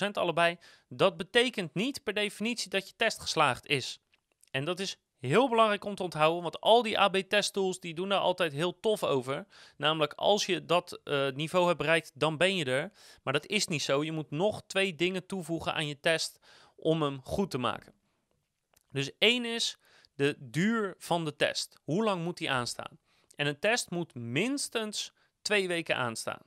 95% 0.06 0.10
allebei, 0.12 0.56
dat 0.88 1.16
betekent 1.16 1.74
niet 1.74 2.02
per 2.02 2.14
definitie 2.14 2.70
dat 2.70 2.88
je 2.88 2.94
test 2.96 3.20
geslaagd 3.20 3.66
is. 3.66 4.00
En 4.50 4.64
dat 4.64 4.80
is 4.80 4.98
Heel 5.18 5.48
belangrijk 5.48 5.84
om 5.84 5.94
te 5.94 6.02
onthouden, 6.02 6.42
want 6.42 6.60
al 6.60 6.82
die 6.82 6.98
AB-testtools 6.98 7.80
die 7.80 7.94
doen 7.94 8.08
daar 8.08 8.18
altijd 8.18 8.52
heel 8.52 8.80
tof 8.80 9.04
over. 9.04 9.46
Namelijk, 9.76 10.12
als 10.12 10.46
je 10.46 10.64
dat 10.64 11.00
uh, 11.04 11.30
niveau 11.30 11.66
hebt 11.66 11.78
bereikt, 11.78 12.12
dan 12.14 12.36
ben 12.36 12.56
je 12.56 12.64
er. 12.64 12.92
Maar 13.22 13.32
dat 13.32 13.46
is 13.46 13.66
niet 13.66 13.82
zo. 13.82 14.04
Je 14.04 14.12
moet 14.12 14.30
nog 14.30 14.62
twee 14.66 14.94
dingen 14.94 15.26
toevoegen 15.26 15.74
aan 15.74 15.86
je 15.86 16.00
test 16.00 16.38
om 16.76 17.02
hem 17.02 17.20
goed 17.22 17.50
te 17.50 17.58
maken. 17.58 17.92
Dus 18.90 19.10
één 19.18 19.44
is 19.44 19.78
de 20.16 20.36
duur 20.38 20.94
van 20.98 21.24
de 21.24 21.36
test. 21.36 21.76
Hoe 21.84 22.04
lang 22.04 22.24
moet 22.24 22.36
die 22.36 22.50
aanstaan? 22.50 22.98
En 23.36 23.46
een 23.46 23.58
test 23.58 23.90
moet 23.90 24.14
minstens 24.14 25.12
twee 25.42 25.68
weken 25.68 25.96
aanstaan. 25.96 26.42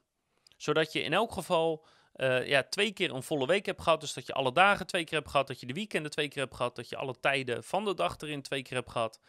Zodat 0.57 0.93
je 0.93 1.01
in 1.01 1.13
elk 1.13 1.31
geval 1.31 1.85
uh, 2.15 2.47
ja, 2.47 2.63
twee 2.63 2.91
keer 2.91 3.13
een 3.13 3.23
volle 3.23 3.47
week 3.47 3.65
hebt 3.65 3.81
gehad. 3.81 4.01
Dus 4.01 4.13
dat 4.13 4.25
je 4.25 4.33
alle 4.33 4.51
dagen 4.51 4.87
twee 4.87 5.03
keer 5.03 5.17
hebt 5.17 5.29
gehad. 5.29 5.47
Dat 5.47 5.59
je 5.59 5.65
de 5.65 5.73
weekenden 5.73 6.11
twee 6.11 6.27
keer 6.27 6.41
hebt 6.41 6.55
gehad. 6.55 6.75
Dat 6.75 6.89
je 6.89 6.95
alle 6.95 7.19
tijden 7.19 7.63
van 7.63 7.85
de 7.85 7.93
dag 7.93 8.17
erin 8.17 8.41
twee 8.41 8.61
keer 8.61 8.77
hebt 8.77 8.89
gehad. 8.89 9.19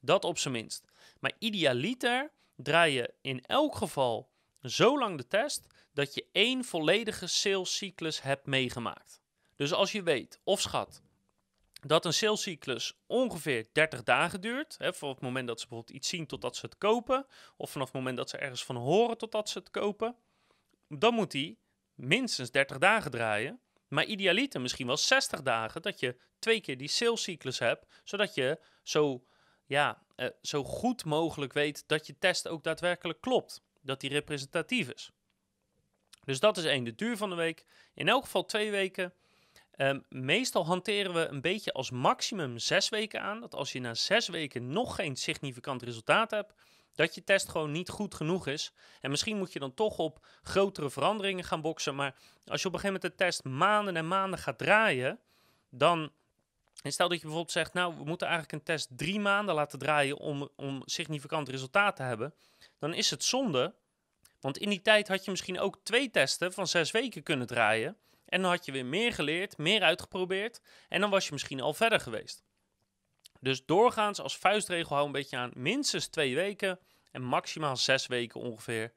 Dat 0.00 0.24
op 0.24 0.38
zijn 0.38 0.54
minst. 0.54 0.84
Maar 1.18 1.32
idealiter 1.38 2.30
draai 2.56 2.92
je 2.92 3.14
in 3.20 3.44
elk 3.44 3.74
geval 3.74 4.30
zo 4.62 4.98
lang 4.98 5.16
de 5.16 5.26
test 5.26 5.66
dat 5.92 6.14
je 6.14 6.26
één 6.32 6.64
volledige 6.64 7.26
salescyclus 7.26 8.22
hebt 8.22 8.46
meegemaakt. 8.46 9.20
Dus 9.56 9.72
als 9.72 9.92
je 9.92 10.02
weet 10.02 10.40
of 10.44 10.60
schat 10.60 11.02
dat 11.86 12.04
een 12.04 12.12
salescyclus 12.12 12.98
ongeveer 13.06 13.66
30 13.72 14.02
dagen 14.02 14.40
duurt, 14.40 14.74
hè, 14.78 14.94
vanaf 14.94 15.14
het 15.14 15.22
moment 15.22 15.46
dat 15.46 15.60
ze 15.60 15.66
bijvoorbeeld 15.66 15.96
iets 15.96 16.08
zien 16.08 16.26
totdat 16.26 16.56
ze 16.56 16.66
het 16.66 16.78
kopen, 16.78 17.26
of 17.56 17.70
vanaf 17.70 17.86
het 17.86 17.96
moment 17.96 18.16
dat 18.16 18.30
ze 18.30 18.36
ergens 18.36 18.64
van 18.64 18.76
horen 18.76 19.18
totdat 19.18 19.48
ze 19.48 19.58
het 19.58 19.70
kopen, 19.70 20.16
dan 20.88 21.14
moet 21.14 21.30
die 21.30 21.58
minstens 21.94 22.50
30 22.50 22.78
dagen 22.78 23.10
draaien. 23.10 23.60
Maar 23.88 24.04
idealiter 24.04 24.60
misschien 24.60 24.86
wel 24.86 24.96
60 24.96 25.42
dagen, 25.42 25.82
dat 25.82 26.00
je 26.00 26.16
twee 26.38 26.60
keer 26.60 26.76
die 26.76 26.88
salescyclus 26.88 27.58
hebt, 27.58 27.86
zodat 28.04 28.34
je 28.34 28.60
zo, 28.82 29.24
ja, 29.66 30.02
uh, 30.16 30.26
zo 30.42 30.64
goed 30.64 31.04
mogelijk 31.04 31.52
weet 31.52 31.84
dat 31.86 32.06
je 32.06 32.18
test 32.18 32.48
ook 32.48 32.62
daadwerkelijk 32.62 33.20
klopt. 33.20 33.62
Dat 33.82 34.00
die 34.00 34.10
representatief 34.10 34.88
is. 34.88 35.10
Dus 36.24 36.40
dat 36.40 36.56
is 36.56 36.64
één, 36.64 36.84
de 36.84 36.94
duur 36.94 37.16
van 37.16 37.30
de 37.30 37.36
week. 37.36 37.64
In 37.94 38.08
elk 38.08 38.24
geval 38.24 38.44
twee 38.44 38.70
weken. 38.70 39.14
Um, 39.80 40.04
meestal 40.08 40.66
hanteren 40.66 41.14
we 41.14 41.26
een 41.26 41.40
beetje 41.40 41.72
als 41.72 41.90
maximum 41.90 42.58
zes 42.58 42.88
weken 42.88 43.20
aan. 43.20 43.40
Dat 43.40 43.54
als 43.54 43.72
je 43.72 43.80
na 43.80 43.94
zes 43.94 44.28
weken 44.28 44.72
nog 44.72 44.94
geen 44.94 45.16
significant 45.16 45.82
resultaat 45.82 46.30
hebt, 46.30 46.54
dat 46.94 47.14
je 47.14 47.24
test 47.24 47.48
gewoon 47.48 47.72
niet 47.72 47.88
goed 47.88 48.14
genoeg 48.14 48.46
is. 48.46 48.72
En 49.00 49.10
misschien 49.10 49.36
moet 49.36 49.52
je 49.52 49.58
dan 49.58 49.74
toch 49.74 49.98
op 49.98 50.26
grotere 50.42 50.90
veranderingen 50.90 51.44
gaan 51.44 51.60
boksen. 51.60 51.94
Maar 51.94 52.14
als 52.46 52.62
je 52.62 52.68
op 52.68 52.74
een 52.74 52.80
gegeven 52.80 53.00
moment 53.02 53.18
de 53.18 53.24
test 53.24 53.44
maanden 53.44 53.96
en 53.96 54.08
maanden 54.08 54.38
gaat 54.38 54.58
draaien, 54.58 55.18
dan. 55.70 56.12
En 56.82 56.92
stel 56.92 57.08
dat 57.08 57.16
je 57.16 57.22
bijvoorbeeld 57.22 57.52
zegt, 57.52 57.72
nou, 57.72 57.96
we 57.96 58.04
moeten 58.04 58.26
eigenlijk 58.26 58.56
een 58.58 58.74
test 58.74 58.88
drie 58.96 59.20
maanden 59.20 59.54
laten 59.54 59.78
draaien 59.78 60.18
om, 60.18 60.48
om 60.56 60.82
significant 60.84 61.48
resultaat 61.48 61.96
te 61.96 62.02
hebben. 62.02 62.34
Dan 62.78 62.94
is 62.94 63.10
het 63.10 63.24
zonde, 63.24 63.74
want 64.40 64.58
in 64.58 64.68
die 64.68 64.82
tijd 64.82 65.08
had 65.08 65.24
je 65.24 65.30
misschien 65.30 65.60
ook 65.60 65.78
twee 65.82 66.10
testen 66.10 66.52
van 66.52 66.66
zes 66.66 66.90
weken 66.90 67.22
kunnen 67.22 67.46
draaien. 67.46 67.96
En 68.30 68.42
dan 68.42 68.50
had 68.50 68.64
je 68.64 68.72
weer 68.72 68.86
meer 68.86 69.12
geleerd, 69.12 69.58
meer 69.58 69.82
uitgeprobeerd. 69.82 70.60
En 70.88 71.00
dan 71.00 71.10
was 71.10 71.24
je 71.26 71.32
misschien 71.32 71.60
al 71.60 71.74
verder 71.74 72.00
geweest. 72.00 72.44
Dus 73.40 73.64
doorgaans 73.64 74.20
als 74.20 74.36
vuistregel 74.36 74.94
hou 74.94 75.06
een 75.06 75.12
beetje 75.12 75.36
aan 75.36 75.50
minstens 75.54 76.06
twee 76.06 76.34
weken 76.34 76.78
en 77.10 77.22
maximaal 77.22 77.76
zes 77.76 78.06
weken 78.06 78.40
ongeveer. 78.40 78.92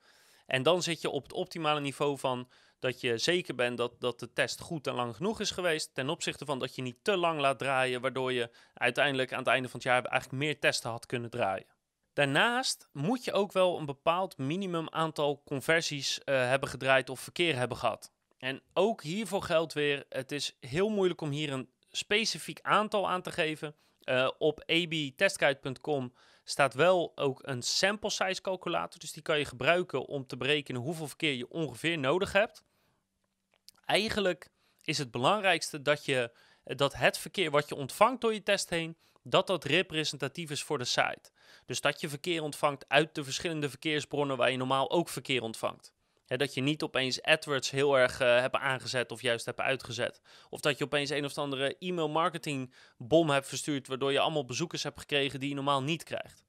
En 0.46 0.64
dan 0.64 0.84
zit 0.84 1.02
je 1.02 1.10
op 1.10 1.24
het 1.24 1.34
optimale 1.34 1.80
niveau 1.80 2.18
van 2.18 2.50
dat 2.80 3.02
je 3.02 3.18
zeker 3.18 3.56
bent 3.56 3.78
dat, 3.78 4.00
dat 4.00 4.20
de 4.20 4.34
test 4.34 4.60
goed 4.60 4.88
en 4.88 4.94
lang 4.94 5.16
genoeg 5.16 5.40
is 5.40 5.52
geweest. 5.52 5.94
Ten 5.94 6.10
opzichte 6.10 6.46
van 6.46 6.60
dat 6.60 6.76
je 6.76 6.82
niet 6.82 7.04
te 7.04 7.18
lang 7.18 7.40
laat 7.40 7.60
draaien, 7.60 8.02
waardoor 8.02 8.34
je 8.34 8.50
uiteindelijk 8.74 9.32
aan 9.32 9.40
het 9.40 9.48
einde 9.48 9.70
van 9.70 9.80
het 9.80 9.88
jaar 9.88 10.06
eigenlijk 10.06 10.44
meer 10.44 10.60
testen 10.60 10.90
had 10.90 11.06
kunnen 11.06 11.30
draaien. 11.30 11.66
Daarnaast 12.14 12.90
moet 12.92 13.24
je 13.24 13.34
ook 13.34 13.52
wel 13.52 13.78
een 13.80 13.86
bepaald 13.86 14.38
minimum 14.38 14.90
aantal 14.90 15.42
conversies 15.46 16.20
uh, 16.26 16.36
hebben 16.36 16.70
gedraaid 16.70 17.10
of 17.10 17.20
verkeer 17.20 17.56
hebben 17.56 17.78
gehad. 17.78 18.12
En 18.44 18.62
ook 18.74 19.04
hiervoor 19.04 19.44
geldt 19.44 19.74
weer, 19.74 20.06
het 20.10 20.32
is 20.32 20.56
heel 20.60 20.90
moeilijk 20.90 21.22
om 21.22 21.30
hier 21.30 21.52
een 21.52 21.70
specifiek 21.92 22.60
aantal 22.62 23.10
aan 23.10 23.22
te 23.22 23.32
geven. 23.32 23.76
Uh, 24.04 24.30
op 24.38 24.64
abtestguide.com 24.66 26.14
staat 26.44 26.74
wel 26.74 27.12
ook 27.16 27.40
een 27.44 27.62
sample 27.62 28.10
size 28.10 28.42
calculator. 28.42 29.00
Dus 29.00 29.12
die 29.12 29.22
kan 29.22 29.40
je 29.40 29.46
gebruiken 29.46 30.06
om 30.06 30.28
te 30.28 30.38
berekenen 30.38 30.82
hoeveel 30.82 31.08
verkeer 31.08 31.34
je 31.34 31.50
ongeveer 31.50 31.98
nodig 31.98 32.32
hebt. 32.32 32.64
Eigenlijk 33.86 34.50
is 34.82 34.98
het 34.98 35.12
belangrijkste 35.12 35.82
dat, 35.82 36.06
je, 36.06 36.32
dat 36.64 36.94
het 36.94 37.18
verkeer 37.18 37.52
wat 37.52 37.70
je 37.70 37.76
ontvangt 37.76 38.22
door 38.22 38.34
je 38.34 38.44
test 38.44 38.70
heen, 38.70 38.98
dat 39.22 39.48
dat 39.48 39.64
representatief 39.64 40.50
is 40.50 40.64
voor 40.64 40.78
de 40.78 40.86
site. 40.86 41.32
Dus 41.66 41.82
dat 41.82 42.02
je 42.02 42.10
verkeer 42.10 42.42
ontvangt 42.42 42.86
uit 42.88 43.16
de 43.16 43.24
verschillende 43.24 43.70
verkeersbronnen 43.70 44.38
waar 44.38 44.52
je 44.52 44.58
normaal 44.58 44.92
ook 44.92 45.10
verkeer 45.10 45.42
ontvangt 45.42 45.93
dat 46.28 46.54
je 46.54 46.62
niet 46.62 46.84
opeens 46.84 47.22
AdWords 47.22 47.70
heel 47.70 47.98
erg 47.98 48.22
uh, 48.22 48.40
hebt 48.40 48.56
aangezet 48.56 49.12
of 49.12 49.22
juist 49.22 49.46
hebt 49.46 49.60
uitgezet. 49.60 50.22
Of 50.50 50.60
dat 50.60 50.78
je 50.78 50.84
opeens 50.84 51.10
een 51.10 51.26
of 51.26 51.38
andere 51.38 51.78
e-mail 51.78 52.10
marketing 52.10 52.74
bom 52.98 53.30
hebt 53.30 53.48
verstuurd, 53.48 53.88
waardoor 53.88 54.12
je 54.12 54.20
allemaal 54.20 54.46
bezoekers 54.46 54.84
hebt 54.84 55.00
gekregen 55.00 55.40
die 55.40 55.50
je 55.50 55.56
normaal 55.56 55.84
niet 55.84 56.04
krijgt. 56.04 56.44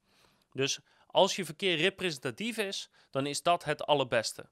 Dus 0.51 0.79
als 1.07 1.35
je 1.35 1.45
verkeer 1.45 1.77
representatief 1.77 2.57
is, 2.57 2.89
dan 3.09 3.25
is 3.25 3.41
dat 3.41 3.63
het 3.63 3.85
allerbeste. 3.85 4.49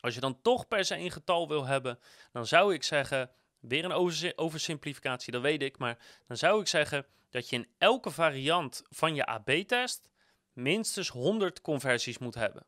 Als 0.00 0.14
je 0.14 0.20
dan 0.20 0.40
toch 0.42 0.68
per 0.68 0.84
se 0.84 0.96
een 0.96 1.10
getal 1.10 1.48
wil 1.48 1.66
hebben, 1.66 1.98
dan 2.32 2.46
zou 2.46 2.74
ik 2.74 2.82
zeggen, 2.82 3.30
weer 3.60 3.84
een 3.84 4.36
oversimplificatie, 4.36 5.32
dat 5.32 5.42
weet 5.42 5.62
ik, 5.62 5.78
maar 5.78 5.98
dan 6.26 6.36
zou 6.36 6.60
ik 6.60 6.66
zeggen 6.66 7.06
dat 7.30 7.48
je 7.48 7.56
in 7.56 7.68
elke 7.78 8.10
variant 8.10 8.82
van 8.88 9.14
je 9.14 9.26
AB-test 9.26 10.08
minstens 10.52 11.08
100 11.08 11.60
conversies 11.60 12.18
moet 12.18 12.34
hebben. 12.34 12.66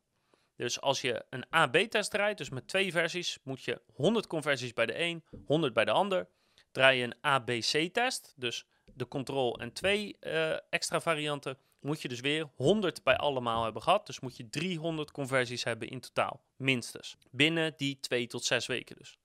Dus 0.57 0.81
als 0.81 1.01
je 1.01 1.25
een 1.31 1.47
AB-test 1.51 2.11
draait, 2.11 2.39
dus 2.39 2.51
met 2.51 2.69
twee 2.69 2.93
versies, 2.93 3.39
moet 3.43 3.63
je 3.63 3.81
100 3.95 4.27
conversies 4.27 4.73
bij 4.73 4.87
de 4.87 5.01
een, 5.01 5.25
100 5.47 5.73
bij 5.75 5.85
de 5.85 5.91
ander. 5.91 6.29
Draai 6.73 6.99
je 6.99 7.05
een 7.05 7.17
ABC-test, 7.21 8.33
dus 8.37 8.67
de 8.95 9.09
Control 9.09 9.59
en 9.59 9.73
twee 9.73 10.17
eh, 10.21 10.57
extra 10.71 11.01
varianten, 11.01 11.59
moet 11.81 12.03
je 12.03 12.09
dus 12.09 12.21
weer 12.21 12.51
100 12.57 13.03
bij 13.03 13.17
allemaal 13.17 13.65
hebben 13.65 13.83
gehad. 13.83 14.07
Dus 14.07 14.21
moet 14.21 14.37
je 14.37 14.49
300 14.49 15.11
conversies 15.11 15.65
hebben 15.65 15.89
in 15.89 16.01
totaal, 16.01 16.45
minstens. 16.57 17.17
Binnen 17.31 17.75
die 17.77 18.01
2 18.01 18.27
tot 18.27 18.45
6 18.45 18.67
weken 18.67 18.97
dus. 18.97 19.19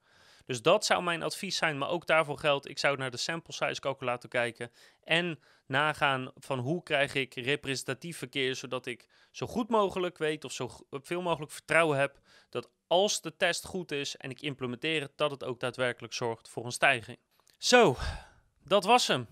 Dus 0.50 0.62
dat 0.62 0.86
zou 0.86 1.04
mijn 1.04 1.24
advies 1.24 1.58
zijn, 1.58 1.78
maar 1.78 1.90
ook 1.90 2.08
daarvoor 2.08 2.38
geldt, 2.38 2.70
ik 2.70 2.80
zou 2.80 2.98
naar 2.98 3.12
de 3.12 3.18
sample 3.18 3.54
size 3.54 3.82
calculator 3.82 4.30
kijken 4.30 4.72
en 5.04 5.40
nagaan 5.66 6.32
van 6.36 6.60
hoe 6.60 6.84
krijg 6.84 7.16
ik 7.16 7.36
representatief 7.36 8.18
verkeer, 8.18 8.56
zodat 8.56 8.86
ik 8.86 9.08
zo 9.32 9.48
goed 9.48 9.70
mogelijk 9.70 10.18
weet 10.18 10.44
of 10.44 10.52
zo 10.52 10.70
veel 10.92 11.22
mogelijk 11.22 11.52
vertrouwen 11.52 11.98
heb 11.98 12.20
dat 12.50 12.70
als 12.88 13.22
de 13.22 13.36
test 13.36 13.66
goed 13.66 13.92
is 13.92 14.16
en 14.18 14.30
ik 14.30 14.42
implementeer 14.42 15.02
het, 15.02 15.12
dat 15.16 15.32
het 15.32 15.44
ook 15.44 15.60
daadwerkelijk 15.60 16.14
zorgt 16.14 16.50
voor 16.50 16.66
een 16.66 16.72
stijging. 16.72 17.18
Zo, 17.58 17.98
dat 18.64 18.84
was 18.84 19.08
hem. 19.08 19.28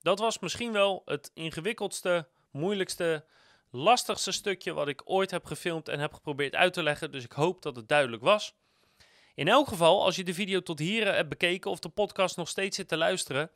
Dat 0.00 0.18
was 0.18 0.38
misschien 0.38 0.72
wel 0.72 1.02
het 1.04 1.30
ingewikkeldste, 1.34 2.28
moeilijkste, 2.50 3.24
lastigste 3.70 4.32
stukje 4.32 4.72
wat 4.72 4.88
ik 4.88 5.02
ooit 5.04 5.30
heb 5.30 5.44
gefilmd 5.44 5.88
en 5.88 6.00
heb 6.00 6.12
geprobeerd 6.12 6.54
uit 6.54 6.72
te 6.72 6.82
leggen. 6.82 7.12
Dus 7.12 7.24
ik 7.24 7.32
hoop 7.32 7.62
dat 7.62 7.76
het 7.76 7.88
duidelijk 7.88 8.22
was. 8.22 8.54
In 9.34 9.48
elk 9.48 9.68
geval, 9.68 10.04
als 10.04 10.16
je 10.16 10.24
de 10.24 10.34
video 10.34 10.60
tot 10.60 10.78
hier 10.78 11.14
hebt 11.14 11.28
bekeken 11.28 11.70
of 11.70 11.78
de 11.78 11.88
podcast 11.88 12.36
nog 12.36 12.48
steeds 12.48 12.76
zit 12.76 12.88
te 12.88 12.96
luisteren, 12.96 13.50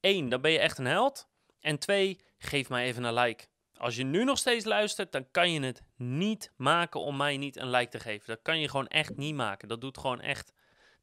één, 0.00 0.28
dan 0.28 0.40
ben 0.40 0.50
je 0.50 0.58
echt 0.58 0.78
een 0.78 0.86
held. 0.86 1.28
En 1.60 1.78
twee, 1.78 2.20
geef 2.38 2.68
mij 2.68 2.84
even 2.84 3.04
een 3.04 3.14
like. 3.14 3.46
Als 3.76 3.96
je 3.96 4.04
nu 4.04 4.24
nog 4.24 4.38
steeds 4.38 4.64
luistert, 4.64 5.12
dan 5.12 5.30
kan 5.30 5.52
je 5.52 5.60
het 5.60 5.82
niet 5.96 6.52
maken 6.56 7.00
om 7.00 7.16
mij 7.16 7.36
niet 7.36 7.56
een 7.56 7.70
like 7.70 7.90
te 7.90 8.00
geven. 8.00 8.26
Dat 8.26 8.42
kan 8.42 8.60
je 8.60 8.68
gewoon 8.68 8.86
echt 8.86 9.16
niet 9.16 9.34
maken. 9.34 9.68
Dat 9.68 9.80
doet 9.80 9.98
gewoon 9.98 10.20
echt, 10.20 10.52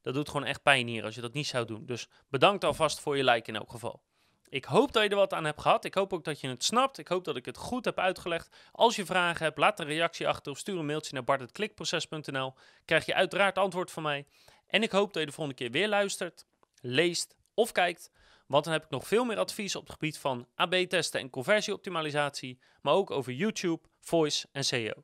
dat 0.02 0.14
doet 0.14 0.28
gewoon 0.28 0.46
echt 0.46 0.62
pijn 0.62 0.86
hier 0.86 1.04
als 1.04 1.14
je 1.14 1.20
dat 1.20 1.32
niet 1.32 1.46
zou 1.46 1.66
doen. 1.66 1.86
Dus 1.86 2.08
bedankt 2.28 2.64
alvast 2.64 3.00
voor 3.00 3.16
je 3.16 3.24
like 3.24 3.48
in 3.48 3.56
elk 3.56 3.70
geval. 3.70 4.02
Ik 4.52 4.64
hoop 4.64 4.92
dat 4.92 5.02
je 5.02 5.08
er 5.08 5.16
wat 5.16 5.32
aan 5.32 5.44
hebt 5.44 5.60
gehad. 5.60 5.84
Ik 5.84 5.94
hoop 5.94 6.12
ook 6.12 6.24
dat 6.24 6.40
je 6.40 6.48
het 6.48 6.64
snapt. 6.64 6.98
Ik 6.98 7.08
hoop 7.08 7.24
dat 7.24 7.36
ik 7.36 7.44
het 7.44 7.56
goed 7.56 7.84
heb 7.84 7.98
uitgelegd. 7.98 8.56
Als 8.72 8.96
je 8.96 9.06
vragen 9.06 9.44
hebt, 9.44 9.58
laat 9.58 9.80
een 9.80 9.86
reactie 9.86 10.28
achter 10.28 10.52
of 10.52 10.58
stuur 10.58 10.78
een 10.78 10.86
mailtje 10.86 11.14
naar 11.14 11.24
bart.klikproces.nl. 11.24 12.54
Krijg 12.84 13.06
je 13.06 13.14
uiteraard 13.14 13.58
antwoord 13.58 13.90
van 13.90 14.02
mij. 14.02 14.26
En 14.66 14.82
ik 14.82 14.90
hoop 14.90 15.12
dat 15.12 15.22
je 15.22 15.28
de 15.28 15.34
volgende 15.34 15.58
keer 15.58 15.70
weer 15.70 15.88
luistert, 15.88 16.46
leest 16.80 17.36
of 17.54 17.72
kijkt. 17.72 18.10
Want 18.46 18.64
dan 18.64 18.72
heb 18.72 18.84
ik 18.84 18.90
nog 18.90 19.06
veel 19.06 19.24
meer 19.24 19.38
advies 19.38 19.76
op 19.76 19.82
het 19.82 19.92
gebied 19.92 20.18
van 20.18 20.46
AB-testen 20.54 21.20
en 21.20 21.30
conversieoptimalisatie. 21.30 22.58
Maar 22.80 22.94
ook 22.94 23.10
over 23.10 23.32
YouTube, 23.32 23.82
voice 24.00 24.48
en 24.52 24.64
SEO. 24.64 25.02